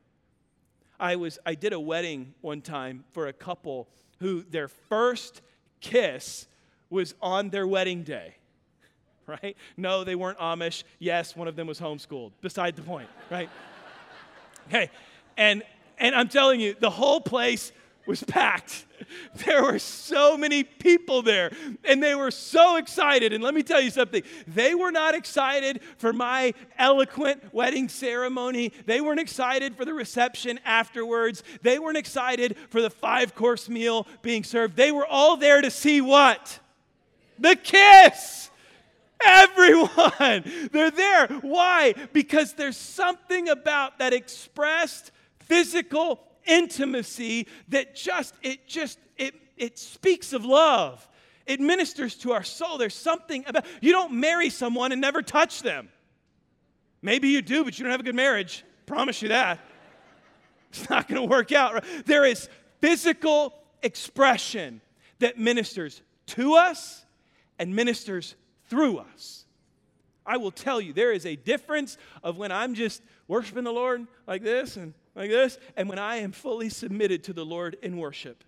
I, 1.01 1.17
was, 1.17 1.39
I 1.47 1.55
did 1.55 1.73
a 1.73 1.81
wedding 1.81 2.35
one 2.43 2.61
time 2.61 3.05
for 3.13 3.27
a 3.27 3.33
couple 3.33 3.89
who 4.21 4.43
their 4.43 4.69
first 4.69 5.41
kiss 5.81 6.47
was 6.91 7.15
on 7.23 7.49
their 7.49 7.67
wedding 7.67 8.03
day. 8.03 8.35
right? 9.43 9.57
No, 9.77 10.05
they 10.05 10.15
weren't 10.15 10.39
Amish. 10.39 10.85
Yes, 10.99 11.37
one 11.37 11.49
of 11.49 11.57
them 11.57 11.67
was 11.67 11.81
homeschooled. 11.81 12.33
Beside 12.41 12.77
the 12.77 12.83
point, 12.83 13.09
right? 13.31 13.51
okay, 14.69 14.91
and 15.37 15.63
and 15.99 16.15
I'm 16.15 16.29
telling 16.29 16.61
you, 16.61 16.77
the 16.79 16.91
whole 16.91 17.21
place 17.21 17.73
was 18.07 18.23
packed. 18.23 18.85
There 19.45 19.63
were 19.63 19.79
so 19.79 20.39
many 20.39 20.65
people 20.65 21.21
there, 21.21 21.53
and 21.85 22.03
they 22.03 22.15
were 22.15 22.31
so 22.31 22.77
excited. 22.77 23.35
And 23.35 23.45
let 23.45 23.53
me 23.53 23.63
tell 23.63 23.81
you 23.81 23.91
something 23.91 24.23
they 24.47 24.75
were 24.75 24.91
not 24.91 25.15
excited 25.15 25.83
for 25.99 26.15
my 26.15 26.55
eloquent 26.79 27.53
wedding 27.53 27.91
ceremony, 27.91 28.73
they 28.87 29.03
weren't 29.03 29.21
excited 29.21 29.77
for 29.77 29.85
the 29.85 29.93
reception 29.93 30.59
afterwards, 30.65 31.43
they 31.61 31.79
weren't 31.79 31.99
excited 31.99 32.57
for 32.71 32.81
the 32.81 32.89
five 32.89 33.35
course 33.35 33.69
meal 33.69 34.07
being 34.23 34.45
served. 34.45 34.77
They 34.77 34.93
were 34.93 35.07
all 35.07 35.37
there 35.37 35.61
to 35.61 35.71
see 35.71 36.01
what? 36.01 36.59
The 37.39 37.55
kiss. 37.55 38.51
Everyone. 39.25 40.69
They're 40.73 40.91
there. 40.91 41.29
Why? 41.41 41.95
Because 42.13 42.55
there's 42.55 42.77
something 42.77 43.49
about 43.49 43.99
that 43.99 44.13
expressed 44.13 45.13
physical 45.41 46.21
intimacy 46.47 47.47
that 47.69 47.97
just 47.97 48.35
it 48.43 48.67
just 48.67 48.99
it 49.17 49.35
it 49.57 49.79
speaks 49.79 50.33
of 50.33 50.45
love. 50.45 51.07
It 51.47 51.61
ministers 51.61 52.17
to 52.17 52.33
our 52.33 52.43
soul. 52.43 52.77
There's 52.77 52.95
something 52.95 53.45
about 53.47 53.65
you 53.81 53.93
don't 53.93 54.15
marry 54.15 54.51
someone 54.51 54.93
and 54.93 55.01
never 55.01 55.23
touch 55.23 55.63
them. 55.63 55.89
Maybe 57.03 57.29
you 57.29 57.43
do, 57.43 57.65
but 57.65 57.79
you 57.79 57.85
don't 57.85 57.93
have 57.93 58.01
a 58.01 58.05
good 58.05 58.17
marriage. 58.17 58.65
Promise 58.87 59.23
you 59.23 59.29
that. 59.29 59.61
It's 60.71 60.91
not 60.91 61.09
going 61.09 61.23
to 61.23 61.27
work 61.27 61.53
out. 61.53 61.85
There 62.05 62.27
is 62.27 62.51
physical 62.83 63.55
expression 63.83 64.83
that 65.21 65.39
ministers 65.39 66.03
to 66.27 66.55
us 66.55 67.05
and 67.59 67.75
ministers 67.75 68.35
through 68.69 68.99
us. 68.99 69.45
I 70.25 70.37
will 70.39 70.51
tell 70.51 70.81
you, 70.81 70.93
there 70.93 71.13
is 71.13 71.25
a 71.25 71.37
difference 71.37 71.97
of 72.23 72.37
when 72.37 72.51
I'm 72.51 72.75
just 72.75 73.03
worshiping 73.29 73.65
the 73.65 73.73
Lord 73.73 74.07
like 74.27 74.43
this 74.43 74.77
and 74.77 74.93
like 75.15 75.31
this, 75.31 75.59
and 75.77 75.89
when 75.89 75.99
I 75.99 76.17
am 76.17 76.33
fully 76.33 76.69
submitted 76.69 77.25
to 77.25 77.33
the 77.33 77.45
Lord 77.45 77.77
in 77.83 77.97
worship. 77.97 78.45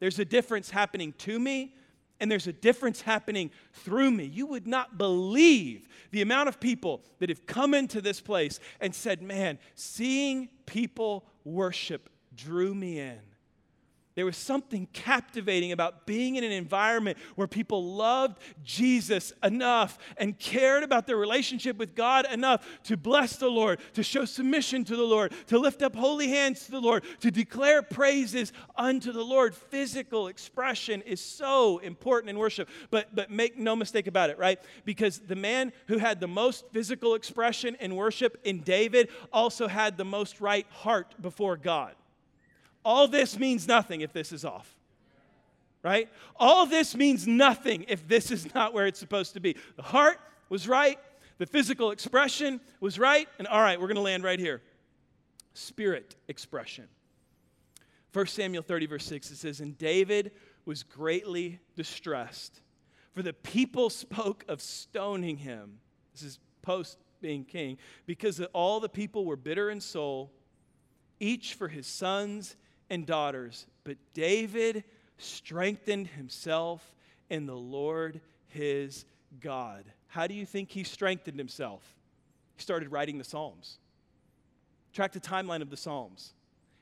There's 0.00 0.18
a 0.18 0.24
difference 0.24 0.70
happening 0.70 1.14
to 1.18 1.38
me, 1.38 1.74
and 2.18 2.30
there's 2.30 2.46
a 2.46 2.52
difference 2.52 3.02
happening 3.02 3.50
through 3.72 4.10
me. 4.10 4.24
You 4.24 4.46
would 4.46 4.66
not 4.66 4.98
believe 4.98 5.86
the 6.10 6.22
amount 6.22 6.48
of 6.48 6.58
people 6.58 7.02
that 7.20 7.28
have 7.28 7.46
come 7.46 7.74
into 7.74 8.00
this 8.00 8.20
place 8.20 8.58
and 8.80 8.94
said, 8.94 9.22
Man, 9.22 9.58
seeing 9.74 10.48
people 10.66 11.24
worship 11.44 12.10
drew 12.34 12.74
me 12.74 12.98
in. 12.98 13.20
There 14.14 14.24
was 14.24 14.36
something 14.36 14.86
captivating 14.92 15.72
about 15.72 16.06
being 16.06 16.36
in 16.36 16.44
an 16.44 16.52
environment 16.52 17.18
where 17.34 17.48
people 17.48 17.94
loved 17.94 18.38
Jesus 18.62 19.32
enough 19.42 19.98
and 20.16 20.38
cared 20.38 20.84
about 20.84 21.08
their 21.08 21.16
relationship 21.16 21.76
with 21.78 21.96
God 21.96 22.24
enough 22.30 22.64
to 22.84 22.96
bless 22.96 23.36
the 23.36 23.48
Lord, 23.48 23.80
to 23.94 24.04
show 24.04 24.24
submission 24.24 24.84
to 24.84 24.94
the 24.94 25.02
Lord, 25.02 25.32
to 25.48 25.58
lift 25.58 25.82
up 25.82 25.96
holy 25.96 26.28
hands 26.28 26.64
to 26.66 26.70
the 26.70 26.80
Lord, 26.80 27.02
to 27.20 27.32
declare 27.32 27.82
praises 27.82 28.52
unto 28.76 29.10
the 29.10 29.24
Lord. 29.24 29.52
Physical 29.52 30.28
expression 30.28 31.02
is 31.02 31.20
so 31.20 31.78
important 31.78 32.30
in 32.30 32.38
worship. 32.38 32.68
But, 32.90 33.16
but 33.16 33.32
make 33.32 33.58
no 33.58 33.74
mistake 33.74 34.06
about 34.06 34.30
it, 34.30 34.38
right? 34.38 34.60
Because 34.84 35.18
the 35.18 35.34
man 35.34 35.72
who 35.88 35.98
had 35.98 36.20
the 36.20 36.28
most 36.28 36.66
physical 36.72 37.16
expression 37.16 37.76
in 37.80 37.96
worship 37.96 38.40
in 38.44 38.60
David 38.60 39.08
also 39.32 39.66
had 39.66 39.96
the 39.96 40.04
most 40.04 40.40
right 40.40 40.66
heart 40.70 41.20
before 41.20 41.56
God. 41.56 41.96
All 42.84 43.08
this 43.08 43.38
means 43.38 43.66
nothing 43.66 44.02
if 44.02 44.12
this 44.12 44.32
is 44.32 44.44
off. 44.44 44.74
Right? 45.82 46.08
All 46.36 46.66
this 46.66 46.96
means 46.96 47.26
nothing 47.26 47.84
if 47.88 48.08
this 48.08 48.30
is 48.30 48.54
not 48.54 48.72
where 48.72 48.86
it's 48.86 48.98
supposed 48.98 49.34
to 49.34 49.40
be. 49.40 49.56
The 49.76 49.82
heart 49.82 50.18
was 50.48 50.66
right, 50.66 50.98
the 51.38 51.46
physical 51.46 51.90
expression 51.90 52.60
was 52.80 52.98
right, 52.98 53.28
and 53.38 53.46
all 53.48 53.60
right, 53.60 53.78
we're 53.78 53.88
going 53.88 53.96
to 53.96 54.02
land 54.02 54.24
right 54.24 54.38
here. 54.38 54.62
Spirit 55.52 56.16
expression. 56.28 56.88
1 58.12 58.26
Samuel 58.26 58.62
30, 58.62 58.86
verse 58.86 59.04
6, 59.06 59.30
it 59.32 59.36
says, 59.36 59.60
And 59.60 59.76
David 59.76 60.30
was 60.64 60.82
greatly 60.82 61.60
distressed, 61.76 62.60
for 63.12 63.22
the 63.22 63.32
people 63.32 63.90
spoke 63.90 64.44
of 64.48 64.60
stoning 64.62 65.36
him. 65.36 65.80
This 66.12 66.22
is 66.22 66.38
post 66.62 66.98
being 67.20 67.44
king, 67.44 67.76
because 68.06 68.40
all 68.52 68.80
the 68.80 68.88
people 68.88 69.24
were 69.24 69.36
bitter 69.36 69.70
in 69.70 69.80
soul, 69.80 70.30
each 71.20 71.54
for 71.54 71.68
his 71.68 71.86
sons 71.86 72.56
and 72.90 73.06
daughters. 73.06 73.66
But 73.84 73.96
David 74.12 74.84
strengthened 75.18 76.08
himself 76.08 76.94
in 77.30 77.46
the 77.46 77.56
Lord 77.56 78.20
his 78.48 79.04
God. 79.40 79.84
How 80.08 80.26
do 80.26 80.34
you 80.34 80.46
think 80.46 80.70
he 80.70 80.84
strengthened 80.84 81.38
himself? 81.38 81.82
He 82.56 82.62
started 82.62 82.92
writing 82.92 83.18
the 83.18 83.24
Psalms. 83.24 83.78
Track 84.92 85.12
the 85.12 85.20
timeline 85.20 85.62
of 85.62 85.70
the 85.70 85.76
Psalms 85.76 86.34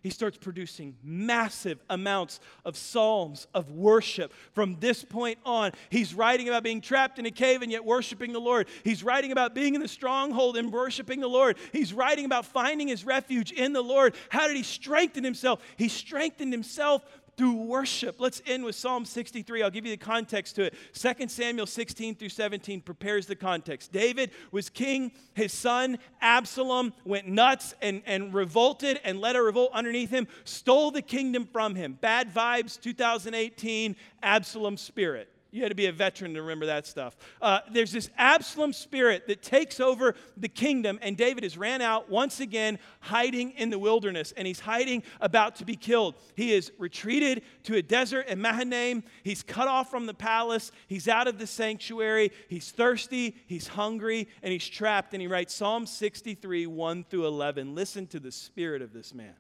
he 0.03 0.11
starts 0.11 0.37
producing 0.37 0.97
massive 1.03 1.83
amounts 1.89 2.41
of 2.65 2.77
psalms 2.77 3.47
of 3.55 3.71
worship. 3.71 4.33
From 4.53 4.77
this 4.81 5.05
point 5.05 5.39
on, 5.45 5.73
he's 5.91 6.13
writing 6.13 6.49
about 6.49 6.65
being 6.65 6.81
trapped 6.81 7.19
in 7.19 7.27
a 7.27 7.31
cave 7.31 7.63
and 7.63 7.71
yet 7.71 7.85
worshiping 7.85 8.33
the 8.33 8.41
Lord. 8.41 8.69
He's 8.85 9.05
writing 9.05 9.33
about 9.33 9.55
being 9.55 9.75
in 9.75 9.81
the 9.81 9.89
stronghold 9.89 10.57
and 10.57 10.73
worshiping 10.73 11.21
the 11.21 11.29
Lord. 11.29 11.57
He's 11.73 11.93
writing 11.93 12.25
about 12.25 12.47
finding 12.47 12.89
his 12.89 13.05
refuge 13.05 13.53
in 13.53 13.73
the 13.73 13.83
Lord. 13.83 14.15
How 14.29 14.49
did 14.49 14.57
he 14.57 14.63
strengthen 14.63 15.25
himself? 15.25 15.63
He 15.77 15.89
strengthened 15.89 16.53
himself 16.53 17.05
through 17.37 17.55
worship. 17.55 18.21
Let's 18.21 18.43
end 18.47 18.65
with 18.65 18.75
Psalm 18.75 19.05
63. 19.05 19.63
I'll 19.63 19.71
give 19.71 19.87
you 19.87 19.93
the 19.93 19.97
context 19.97 20.57
to 20.57 20.65
it. 20.65 20.75
2 20.95 21.29
Samuel 21.29 21.67
16 21.67 22.15
through 22.15 22.29
17 22.29 22.81
prepares 22.83 23.27
the 23.27 23.37
context. 23.37 23.93
David 23.93 24.31
was 24.51 24.69
king. 24.69 25.13
His 25.35 25.53
son 25.53 25.99
Absalom 26.21 26.93
went 27.05 27.27
nuts 27.27 27.75
and, 27.81 28.03
and 28.07 28.35
revolted 28.35 29.01
and 29.05 29.21
led 29.21 29.37
a 29.37 29.43
revolt 29.43 29.71
underneath 29.73 30.11
him, 30.11 30.29
stole 30.45 30.91
the 30.91 31.03
kingdom 31.03 31.49
from 31.51 31.75
him. 31.75 31.99
Bad 32.01 32.33
vibes 32.33 32.81
2018, 32.81 33.97
Absalom 34.23 34.77
spirit. 34.77 35.32
You 35.53 35.61
had 35.61 35.69
to 35.69 35.75
be 35.75 35.85
a 35.85 35.93
veteran 35.93 36.33
to 36.33 36.41
remember 36.41 36.65
that 36.65 36.87
stuff. 36.87 37.15
Uh, 37.43 37.61
there's 37.71 37.93
this 37.93 38.09
Absalom 38.17 38.73
spirit 38.73 39.27
that 39.27 39.43
takes 39.43 39.81
over 39.81 40.15
the 40.35 40.49
kingdom, 40.49 40.99
and 41.03 41.15
David 41.15 41.43
has 41.43 41.59
ran 41.59 41.83
out 41.83 42.09
once 42.09 42.41
again, 42.41 42.79
hiding 43.01 43.51
in 43.51 43.69
the 43.69 43.79
wilderness, 43.79 44.33
and 44.35 44.47
he's 44.47 44.61
hiding 44.61 45.03
about 45.21 45.57
to 45.57 45.67
be 45.67 45.77
killed. 45.77 46.15
He 46.37 46.55
is 46.55 46.73
retreated 46.79 47.43
to 47.65 47.77
a 47.77 47.83
desert 47.83 48.29
in 48.29 48.41
Mahanaim. 48.41 49.05
He's 49.25 49.43
cut 49.43 49.69
off 49.69 49.91
from 49.91 50.07
the 50.07 50.15
palace. 50.15 50.73
He's 50.89 51.07
out 51.07 51.29
of 51.29 51.39
the 51.39 51.47
sanctuary. 51.47 52.33
He's 52.49 52.71
thirsty. 52.71 53.37
He's 53.47 53.69
hungry, 53.69 54.29
and 54.43 54.55
he's 54.55 54.67
trapped. 54.67 55.13
And 55.13 55.21
he 55.21 55.29
writes 55.29 55.55
Psalm 55.55 55.85
63, 55.85 56.67
1 56.67 57.05
through 57.05 57.27
11. 57.27 57.75
Listen 57.75 58.07
to 58.07 58.19
the 58.19 58.33
spirit 58.33 58.81
of 58.81 58.95
this 58.95 59.13
man. 59.13 59.35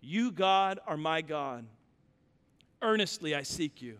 You, 0.00 0.32
God, 0.32 0.80
are 0.86 0.96
my 0.96 1.20
God. 1.20 1.66
Earnestly 2.80 3.34
I 3.34 3.42
seek 3.42 3.82
you. 3.82 3.98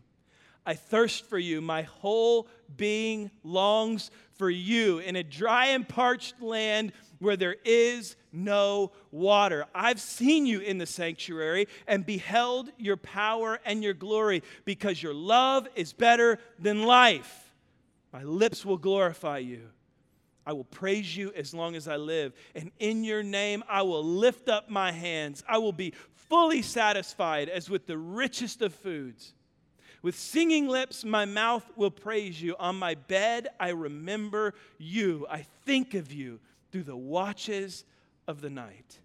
I 0.64 0.74
thirst 0.74 1.28
for 1.28 1.38
you. 1.38 1.60
My 1.60 1.82
whole 1.82 2.48
being 2.76 3.30
longs 3.42 4.10
for 4.34 4.48
you 4.48 4.98
in 4.98 5.16
a 5.16 5.22
dry 5.22 5.66
and 5.66 5.88
parched 5.88 6.40
land 6.40 6.92
where 7.18 7.36
there 7.36 7.56
is 7.64 8.16
no 8.32 8.92
water. 9.10 9.66
I've 9.74 10.00
seen 10.00 10.46
you 10.46 10.60
in 10.60 10.78
the 10.78 10.86
sanctuary 10.86 11.68
and 11.86 12.04
beheld 12.04 12.70
your 12.78 12.96
power 12.96 13.60
and 13.64 13.82
your 13.82 13.94
glory 13.94 14.42
because 14.64 15.02
your 15.02 15.14
love 15.14 15.68
is 15.76 15.92
better 15.92 16.38
than 16.58 16.82
life. 16.82 17.52
My 18.12 18.24
lips 18.24 18.64
will 18.64 18.78
glorify 18.78 19.38
you. 19.38 19.68
I 20.44 20.52
will 20.52 20.64
praise 20.64 21.16
you 21.16 21.32
as 21.36 21.54
long 21.54 21.76
as 21.76 21.86
I 21.86 21.96
live. 21.96 22.32
And 22.54 22.72
in 22.80 23.04
your 23.04 23.22
name, 23.22 23.62
I 23.68 23.82
will 23.82 24.04
lift 24.04 24.48
up 24.48 24.68
my 24.68 24.90
hands. 24.90 25.44
I 25.48 25.58
will 25.58 25.72
be 25.72 25.94
fully 26.14 26.62
satisfied 26.62 27.48
as 27.48 27.70
with 27.70 27.86
the 27.86 27.96
richest 27.96 28.62
of 28.62 28.74
foods. 28.74 29.34
With 30.02 30.18
singing 30.18 30.66
lips, 30.66 31.04
my 31.04 31.24
mouth 31.24 31.64
will 31.76 31.90
praise 31.90 32.42
you. 32.42 32.56
On 32.58 32.76
my 32.76 32.96
bed, 32.96 33.48
I 33.60 33.70
remember 33.70 34.54
you. 34.76 35.26
I 35.30 35.46
think 35.64 35.94
of 35.94 36.12
you 36.12 36.40
through 36.72 36.82
the 36.82 36.96
watches 36.96 37.84
of 38.26 38.40
the 38.40 38.50
night. 38.50 38.98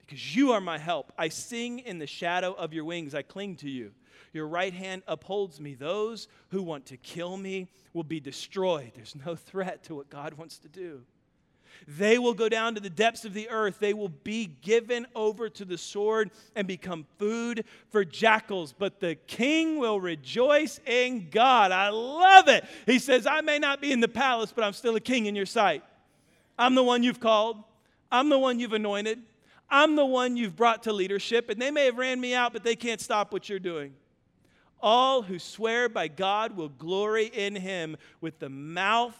Because 0.00 0.34
you 0.34 0.52
are 0.52 0.60
my 0.60 0.78
help. 0.78 1.12
I 1.16 1.28
sing 1.28 1.78
in 1.78 1.98
the 1.98 2.08
shadow 2.08 2.52
of 2.52 2.72
your 2.72 2.84
wings. 2.84 3.14
I 3.14 3.22
cling 3.22 3.56
to 3.56 3.70
you. 3.70 3.92
Your 4.32 4.48
right 4.48 4.72
hand 4.72 5.02
upholds 5.06 5.60
me. 5.60 5.74
Those 5.74 6.26
who 6.48 6.62
want 6.62 6.86
to 6.86 6.96
kill 6.96 7.36
me 7.36 7.68
will 7.92 8.02
be 8.02 8.18
destroyed. 8.18 8.92
There's 8.94 9.14
no 9.24 9.36
threat 9.36 9.84
to 9.84 9.94
what 9.94 10.10
God 10.10 10.34
wants 10.34 10.58
to 10.58 10.68
do. 10.68 11.02
They 11.86 12.18
will 12.18 12.34
go 12.34 12.48
down 12.48 12.74
to 12.74 12.80
the 12.80 12.90
depths 12.90 13.24
of 13.24 13.34
the 13.34 13.48
earth. 13.50 13.78
They 13.78 13.94
will 13.94 14.08
be 14.08 14.46
given 14.60 15.06
over 15.14 15.48
to 15.48 15.64
the 15.64 15.78
sword 15.78 16.30
and 16.54 16.66
become 16.66 17.06
food 17.18 17.64
for 17.90 18.04
jackals. 18.04 18.74
But 18.76 19.00
the 19.00 19.16
king 19.26 19.78
will 19.78 20.00
rejoice 20.00 20.80
in 20.86 21.28
God. 21.30 21.72
I 21.72 21.88
love 21.90 22.48
it. 22.48 22.64
He 22.86 22.98
says, 22.98 23.26
I 23.26 23.40
may 23.40 23.58
not 23.58 23.80
be 23.80 23.92
in 23.92 24.00
the 24.00 24.08
palace, 24.08 24.52
but 24.54 24.64
I'm 24.64 24.72
still 24.72 24.96
a 24.96 25.00
king 25.00 25.26
in 25.26 25.34
your 25.34 25.46
sight. 25.46 25.82
I'm 26.58 26.74
the 26.74 26.82
one 26.82 27.02
you've 27.02 27.20
called, 27.20 27.62
I'm 28.10 28.28
the 28.28 28.38
one 28.38 28.60
you've 28.60 28.74
anointed, 28.74 29.20
I'm 29.70 29.96
the 29.96 30.04
one 30.04 30.36
you've 30.36 30.54
brought 30.54 30.82
to 30.84 30.92
leadership. 30.92 31.48
And 31.48 31.60
they 31.60 31.70
may 31.70 31.86
have 31.86 31.96
ran 31.96 32.20
me 32.20 32.34
out, 32.34 32.52
but 32.52 32.62
they 32.62 32.76
can't 32.76 33.00
stop 33.00 33.32
what 33.32 33.48
you're 33.48 33.58
doing. 33.58 33.94
All 34.80 35.22
who 35.22 35.38
swear 35.38 35.88
by 35.88 36.08
God 36.08 36.56
will 36.56 36.68
glory 36.68 37.26
in 37.26 37.54
him 37.54 37.96
with 38.20 38.38
the 38.38 38.48
mouth 38.48 39.16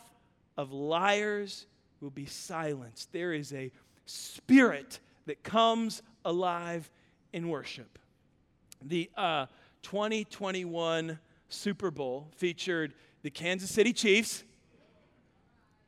of 0.56 0.72
liars 0.72 1.66
will 2.02 2.10
be 2.10 2.26
silenced. 2.26 3.12
There 3.12 3.32
is 3.32 3.52
a 3.52 3.70
spirit 4.06 4.98
that 5.26 5.42
comes 5.42 6.02
alive 6.24 6.90
in 7.32 7.48
worship. 7.48 7.98
The 8.84 9.08
uh, 9.16 9.46
2021 9.82 11.18
Super 11.48 11.90
Bowl 11.90 12.28
featured 12.36 12.92
the 13.22 13.30
Kansas 13.30 13.70
City 13.70 13.92
Chiefs. 13.92 14.42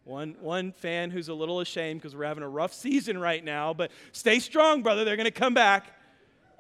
One, 0.05 0.37
one 0.41 0.73
fan 0.73 1.11
who's 1.11 1.29
a 1.29 1.35
little 1.35 1.61
ashamed 1.61 2.01
because 2.01 2.15
we're 2.15 2.27
having 2.27 2.45
a 2.45 2.49
rough 2.49 2.75
season 2.75 3.19
right 3.19 3.43
now, 3.43 3.75
but 3.75 3.91
stay 4.13 4.39
strong, 4.39 4.83
brother. 4.83 5.05
They're 5.05 5.17
going 5.17 5.25
to 5.25 5.31
come 5.31 5.55
back. 5.55 5.99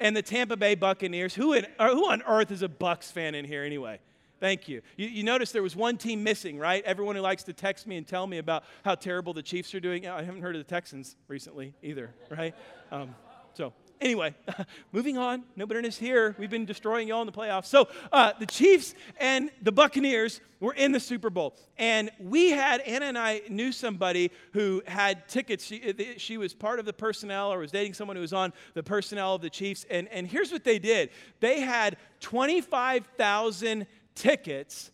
And 0.00 0.16
the 0.16 0.22
Tampa 0.22 0.56
Bay 0.56 0.74
Buccaneers. 0.74 1.34
Who, 1.34 1.52
in, 1.52 1.66
who 1.78 2.10
on 2.10 2.22
earth 2.22 2.50
is 2.50 2.62
a 2.62 2.68
Bucks 2.68 3.12
fan 3.12 3.36
in 3.36 3.44
here 3.44 3.62
anyway? 3.62 4.00
Thank 4.44 4.68
you. 4.68 4.83
you. 4.98 5.09
You 5.09 5.22
notice 5.22 5.52
there 5.52 5.62
was 5.62 5.74
one 5.74 5.96
team 5.96 6.22
missing, 6.22 6.59
right? 6.59 6.85
Everyone 6.85 7.16
who 7.16 7.22
likes 7.22 7.44
to 7.44 7.54
text 7.54 7.87
me 7.87 7.96
and 7.96 8.07
tell 8.07 8.26
me 8.26 8.37
about 8.37 8.64
how 8.85 8.94
terrible 8.94 9.33
the 9.33 9.42
Chiefs 9.42 9.74
are 9.74 9.80
doing. 9.80 10.07
I 10.07 10.22
haven't 10.22 10.42
heard 10.42 10.54
of 10.54 10.61
the 10.61 10.68
Texans 10.68 11.16
recently 11.28 11.72
either, 11.83 12.11
right? 12.28 12.54
Um, 12.92 13.14
so, 13.54 13.72
anyway, 14.02 14.35
moving 14.92 15.16
on. 15.16 15.44
No 15.57 15.64
bitterness 15.64 15.96
here. 15.96 16.37
We've 16.38 16.50
been 16.50 16.66
destroying 16.66 17.09
y'all 17.09 17.22
in 17.22 17.26
the 17.26 17.33
playoffs. 17.33 17.68
So, 17.68 17.88
uh, 18.12 18.35
the 18.38 18.44
Chiefs 18.44 18.94
and 19.18 19.50
the 19.62 19.72
Buccaneers 19.72 20.42
were 20.61 20.74
in 20.74 20.92
the 20.92 21.00
Super 21.00 21.30
Bowl. 21.30 21.57
And 21.78 22.11
we 22.20 22.50
had, 22.50 22.83
Anna 22.83 23.07
and 23.07 23.16
I 23.16 23.40
knew 23.48 23.72
somebody 23.72 24.30
who 24.52 24.83
had 24.87 25.26
tickets. 25.26 25.64
She, 25.64 25.88
uh, 25.88 26.18
she 26.18 26.37
was 26.37 26.52
part 26.52 26.78
of 26.78 26.85
the 26.85 26.92
personnel 26.92 27.50
or 27.50 27.61
was 27.61 27.70
dating 27.70 27.94
someone 27.94 28.16
who 28.16 28.20
was 28.20 28.35
on 28.35 28.52
the 28.74 28.83
personnel 28.83 29.37
of 29.37 29.40
the 29.40 29.48
Chiefs. 29.48 29.87
And, 29.88 30.07
and 30.09 30.26
here's 30.26 30.52
what 30.52 30.64
they 30.64 30.78
did 30.78 31.09
they 31.40 31.61
had 31.61 31.96
25,000 32.20 33.87
tickets 34.14 34.90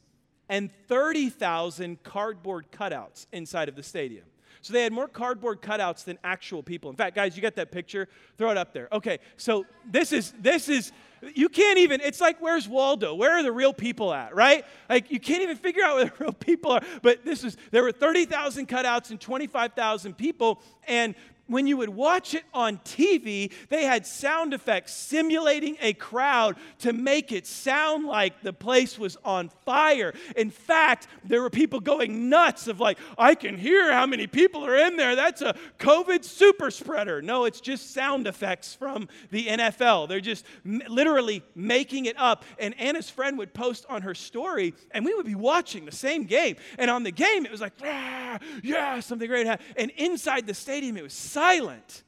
and 0.48 0.70
30,000 0.88 2.02
cardboard 2.02 2.66
cutouts 2.72 3.26
inside 3.32 3.68
of 3.68 3.76
the 3.76 3.82
stadium. 3.82 4.24
So 4.62 4.72
they 4.72 4.82
had 4.82 4.92
more 4.92 5.08
cardboard 5.08 5.62
cutouts 5.62 6.04
than 6.04 6.18
actual 6.22 6.62
people. 6.62 6.90
In 6.90 6.96
fact, 6.96 7.16
guys, 7.16 7.34
you 7.34 7.40
got 7.40 7.54
that 7.54 7.70
picture? 7.70 8.08
Throw 8.36 8.50
it 8.50 8.58
up 8.58 8.74
there. 8.74 8.88
Okay, 8.92 9.18
so 9.36 9.64
this 9.90 10.12
is 10.12 10.34
this 10.38 10.68
is 10.68 10.92
you 11.34 11.48
can't 11.48 11.78
even 11.78 12.00
it's 12.02 12.20
like 12.20 12.40
where's 12.40 12.68
Waldo? 12.68 13.14
Where 13.14 13.38
are 13.38 13.42
the 13.42 13.52
real 13.52 13.72
people 13.72 14.12
at, 14.12 14.34
right? 14.34 14.64
Like 14.88 15.10
you 15.10 15.18
can't 15.18 15.42
even 15.42 15.56
figure 15.56 15.82
out 15.82 15.96
where 15.96 16.04
the 16.06 16.12
real 16.18 16.32
people 16.32 16.72
are. 16.72 16.82
But 17.00 17.24
this 17.24 17.42
is 17.42 17.56
there 17.70 17.82
were 17.82 17.92
30,000 17.92 18.68
cutouts 18.68 19.10
and 19.10 19.20
25,000 19.20 20.16
people 20.16 20.60
and 20.86 21.14
when 21.50 21.66
you 21.66 21.76
would 21.76 21.88
watch 21.88 22.32
it 22.34 22.44
on 22.54 22.78
TV, 22.78 23.52
they 23.68 23.84
had 23.84 24.06
sound 24.06 24.54
effects 24.54 24.94
simulating 24.94 25.76
a 25.80 25.92
crowd 25.94 26.56
to 26.78 26.92
make 26.92 27.32
it 27.32 27.46
sound 27.46 28.06
like 28.06 28.40
the 28.42 28.52
place 28.52 28.98
was 28.98 29.16
on 29.24 29.48
fire. 29.64 30.14
In 30.36 30.50
fact, 30.50 31.08
there 31.24 31.42
were 31.42 31.50
people 31.50 31.80
going 31.80 32.28
nuts 32.28 32.68
of 32.68 32.78
like, 32.78 32.98
I 33.18 33.34
can 33.34 33.58
hear 33.58 33.92
how 33.92 34.06
many 34.06 34.28
people 34.28 34.64
are 34.64 34.76
in 34.76 34.96
there. 34.96 35.16
That's 35.16 35.42
a 35.42 35.56
COVID 35.80 36.24
super 36.24 36.70
spreader. 36.70 37.20
No, 37.20 37.44
it's 37.44 37.60
just 37.60 37.92
sound 37.92 38.28
effects 38.28 38.74
from 38.74 39.08
the 39.30 39.46
NFL. 39.46 40.08
They're 40.08 40.20
just 40.20 40.44
literally 40.64 41.42
making 41.56 42.06
it 42.06 42.16
up. 42.16 42.44
And 42.60 42.78
Anna's 42.78 43.10
friend 43.10 43.36
would 43.38 43.52
post 43.52 43.86
on 43.88 44.02
her 44.02 44.14
story, 44.14 44.74
and 44.92 45.04
we 45.04 45.14
would 45.14 45.26
be 45.26 45.34
watching 45.34 45.84
the 45.84 45.92
same 45.92 46.24
game. 46.24 46.56
And 46.78 46.90
on 46.90 47.02
the 47.02 47.10
game, 47.10 47.44
it 47.44 47.50
was 47.50 47.60
like, 47.60 47.72
ah, 47.84 48.38
yeah, 48.62 49.00
something 49.00 49.26
great 49.26 49.46
happened. 49.46 49.68
And 49.76 49.90
inside 49.96 50.46
the 50.46 50.54
stadium, 50.54 50.96
it 50.96 51.02
was 51.02 51.12
silent. 51.40 52.02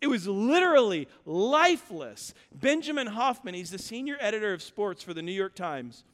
It 0.00 0.06
was 0.06 0.28
literally 0.28 1.08
lifeless. 1.24 2.32
Benjamin 2.54 3.08
Hoffman, 3.08 3.54
he's 3.54 3.70
the 3.72 3.78
senior 3.78 4.16
editor 4.20 4.52
of 4.52 4.62
sports 4.62 5.02
for 5.02 5.12
the 5.12 5.22
New 5.22 5.32
York 5.32 5.56
Times. 5.56 6.04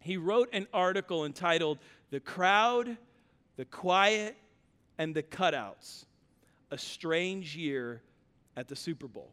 He 0.00 0.18
wrote 0.18 0.50
an 0.52 0.66
article 0.74 1.24
entitled 1.24 1.78
The 2.10 2.20
Crowd, 2.20 2.98
the 3.56 3.64
Quiet, 3.64 4.36
and 4.98 5.14
the 5.14 5.22
Cutouts 5.22 6.04
A 6.70 6.76
Strange 6.76 7.56
Year 7.56 8.02
at 8.58 8.68
the 8.68 8.76
Super 8.76 9.08
Bowl. 9.08 9.30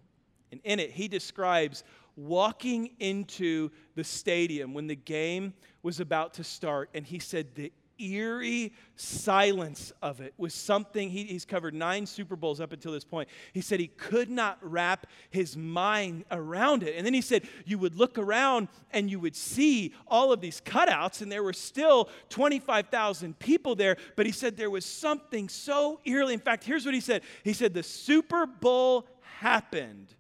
And 0.54 0.62
in 0.64 0.80
it, 0.80 0.92
he 0.92 1.10
describes 1.10 1.84
walking 2.16 2.92
into 3.00 3.72
the 3.96 4.06
stadium 4.06 4.74
when 4.74 4.88
the 4.88 4.96
game 4.96 5.54
was 5.84 6.00
about 6.00 6.36
to 6.36 6.46
start. 6.46 6.90
And 6.94 7.06
he 7.06 7.20
said 7.20 7.56
the 7.56 7.74
eerie 8.00 8.74
silence 8.96 9.92
of 10.02 10.22
it 10.22 10.34
was 10.38 10.54
something 10.54 11.10
he, 11.10 11.24
he's 11.24 11.46
covered 11.46 11.74
nine 11.74 12.06
Super 12.06 12.36
Bowls 12.36 12.60
up 12.60 12.74
until 12.74 12.92
this 12.92 13.04
point. 13.04 13.30
He 13.54 13.62
said 13.62 13.80
he 13.80 13.88
could 13.88 14.30
not 14.30 14.58
wrap 14.62 15.08
his 15.30 15.56
mind 15.56 16.26
around 16.32 16.84
it. 16.84 16.96
And 16.96 17.06
then 17.06 17.14
he 17.14 17.22
said 17.22 17.48
you 17.66 17.78
would 17.78 17.96
look 17.96 18.18
around 18.18 18.68
and 18.92 19.10
you 19.10 19.20
would 19.20 19.36
see 19.36 19.94
all 20.08 20.32
of 20.32 20.42
these 20.42 20.62
cutouts, 20.62 21.22
and 21.22 21.32
there 21.32 21.44
were 21.44 21.54
still 21.54 22.10
25,000 22.30 23.38
people 23.40 23.76
there. 23.76 23.98
But 24.16 24.26
he 24.26 24.32
said 24.32 24.58
there 24.58 24.70
was 24.70 24.86
something 24.86 25.50
so 25.50 26.00
eerily. 26.06 26.34
In 26.34 26.40
fact, 26.40 26.64
here's 26.64 26.86
what 26.86 26.94
he 26.94 27.02
said 27.02 27.24
He 27.44 27.54
said 27.54 27.74
the 27.74 27.84
Super 27.84 28.46
Bowl 28.46 29.08
happened, 29.40 30.14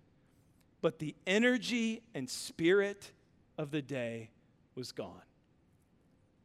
but 0.81 0.99
the 0.99 1.15
energy 1.27 2.01
and 2.13 2.29
spirit 2.29 3.11
of 3.57 3.71
the 3.71 3.81
day 3.81 4.29
was 4.75 4.91
gone. 4.91 5.21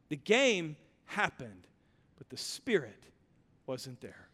The 0.09 0.15
game 0.15 0.77
happened, 1.07 1.67
but 2.17 2.29
the 2.29 2.37
Spirit 2.37 3.03
wasn't 3.65 3.99
there. 3.99 4.29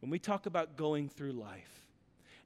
When 0.00 0.10
we 0.10 0.18
talk 0.18 0.46
about 0.46 0.76
going 0.76 1.08
through 1.08 1.32
life, 1.32 1.86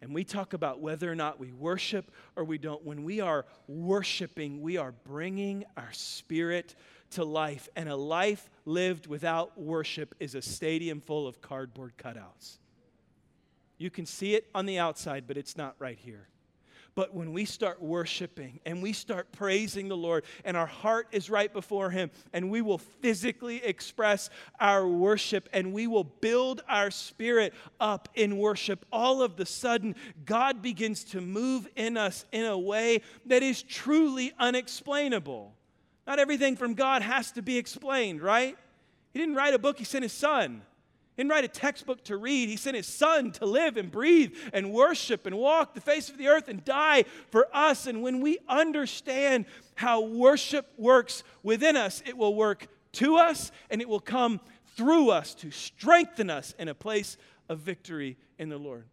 And 0.00 0.14
we 0.14 0.24
talk 0.24 0.52
about 0.52 0.80
whether 0.80 1.10
or 1.10 1.14
not 1.14 1.40
we 1.40 1.52
worship 1.52 2.10
or 2.36 2.44
we 2.44 2.58
don't. 2.58 2.84
When 2.84 3.02
we 3.02 3.20
are 3.20 3.46
worshiping, 3.66 4.60
we 4.60 4.76
are 4.76 4.92
bringing 4.92 5.64
our 5.76 5.92
spirit 5.92 6.74
to 7.12 7.24
life. 7.24 7.68
And 7.76 7.88
a 7.88 7.96
life 7.96 8.50
lived 8.66 9.06
without 9.06 9.58
worship 9.58 10.14
is 10.20 10.34
a 10.34 10.42
stadium 10.42 11.00
full 11.00 11.26
of 11.26 11.40
cardboard 11.40 11.94
cutouts. 11.96 12.58
You 13.78 13.90
can 13.90 14.06
see 14.06 14.34
it 14.34 14.48
on 14.54 14.66
the 14.66 14.78
outside, 14.78 15.24
but 15.26 15.36
it's 15.36 15.56
not 15.56 15.76
right 15.78 15.98
here. 15.98 16.28
But 16.96 17.14
when 17.14 17.34
we 17.34 17.44
start 17.44 17.82
worshiping 17.82 18.58
and 18.64 18.82
we 18.82 18.94
start 18.94 19.30
praising 19.30 19.86
the 19.86 19.96
Lord 19.96 20.24
and 20.46 20.56
our 20.56 20.66
heart 20.66 21.08
is 21.12 21.28
right 21.28 21.52
before 21.52 21.90
Him 21.90 22.10
and 22.32 22.50
we 22.50 22.62
will 22.62 22.78
physically 22.78 23.62
express 23.62 24.30
our 24.58 24.88
worship 24.88 25.46
and 25.52 25.74
we 25.74 25.86
will 25.86 26.04
build 26.04 26.62
our 26.66 26.90
spirit 26.90 27.52
up 27.78 28.08
in 28.14 28.38
worship, 28.38 28.86
all 28.90 29.20
of 29.20 29.36
the 29.36 29.44
sudden 29.44 29.94
God 30.24 30.62
begins 30.62 31.04
to 31.04 31.20
move 31.20 31.68
in 31.76 31.98
us 31.98 32.24
in 32.32 32.46
a 32.46 32.58
way 32.58 33.02
that 33.26 33.42
is 33.42 33.62
truly 33.62 34.32
unexplainable. 34.38 35.54
Not 36.06 36.18
everything 36.18 36.56
from 36.56 36.72
God 36.72 37.02
has 37.02 37.30
to 37.32 37.42
be 37.42 37.58
explained, 37.58 38.22
right? 38.22 38.56
He 39.12 39.18
didn't 39.18 39.34
write 39.34 39.52
a 39.52 39.58
book, 39.58 39.76
He 39.76 39.84
sent 39.84 40.02
His 40.02 40.12
Son. 40.12 40.62
Didn't 41.16 41.30
write 41.30 41.44
a 41.44 41.48
textbook 41.48 42.04
to 42.04 42.16
read. 42.16 42.48
He 42.48 42.56
sent 42.56 42.76
his 42.76 42.86
son 42.86 43.30
to 43.32 43.46
live 43.46 43.76
and 43.76 43.90
breathe 43.90 44.36
and 44.52 44.70
worship 44.70 45.24
and 45.24 45.36
walk 45.36 45.74
the 45.74 45.80
face 45.80 46.10
of 46.10 46.18
the 46.18 46.28
earth 46.28 46.48
and 46.48 46.62
die 46.64 47.04
for 47.30 47.48
us. 47.54 47.86
And 47.86 48.02
when 48.02 48.20
we 48.20 48.38
understand 48.48 49.46
how 49.76 50.02
worship 50.02 50.70
works 50.76 51.22
within 51.42 51.76
us, 51.76 52.02
it 52.04 52.18
will 52.18 52.34
work 52.34 52.66
to 52.92 53.16
us 53.16 53.50
and 53.70 53.80
it 53.80 53.88
will 53.88 54.00
come 54.00 54.40
through 54.76 55.10
us 55.10 55.34
to 55.36 55.50
strengthen 55.50 56.28
us 56.28 56.54
in 56.58 56.68
a 56.68 56.74
place 56.74 57.16
of 57.48 57.60
victory 57.60 58.18
in 58.38 58.50
the 58.50 58.58
Lord. 58.58 58.84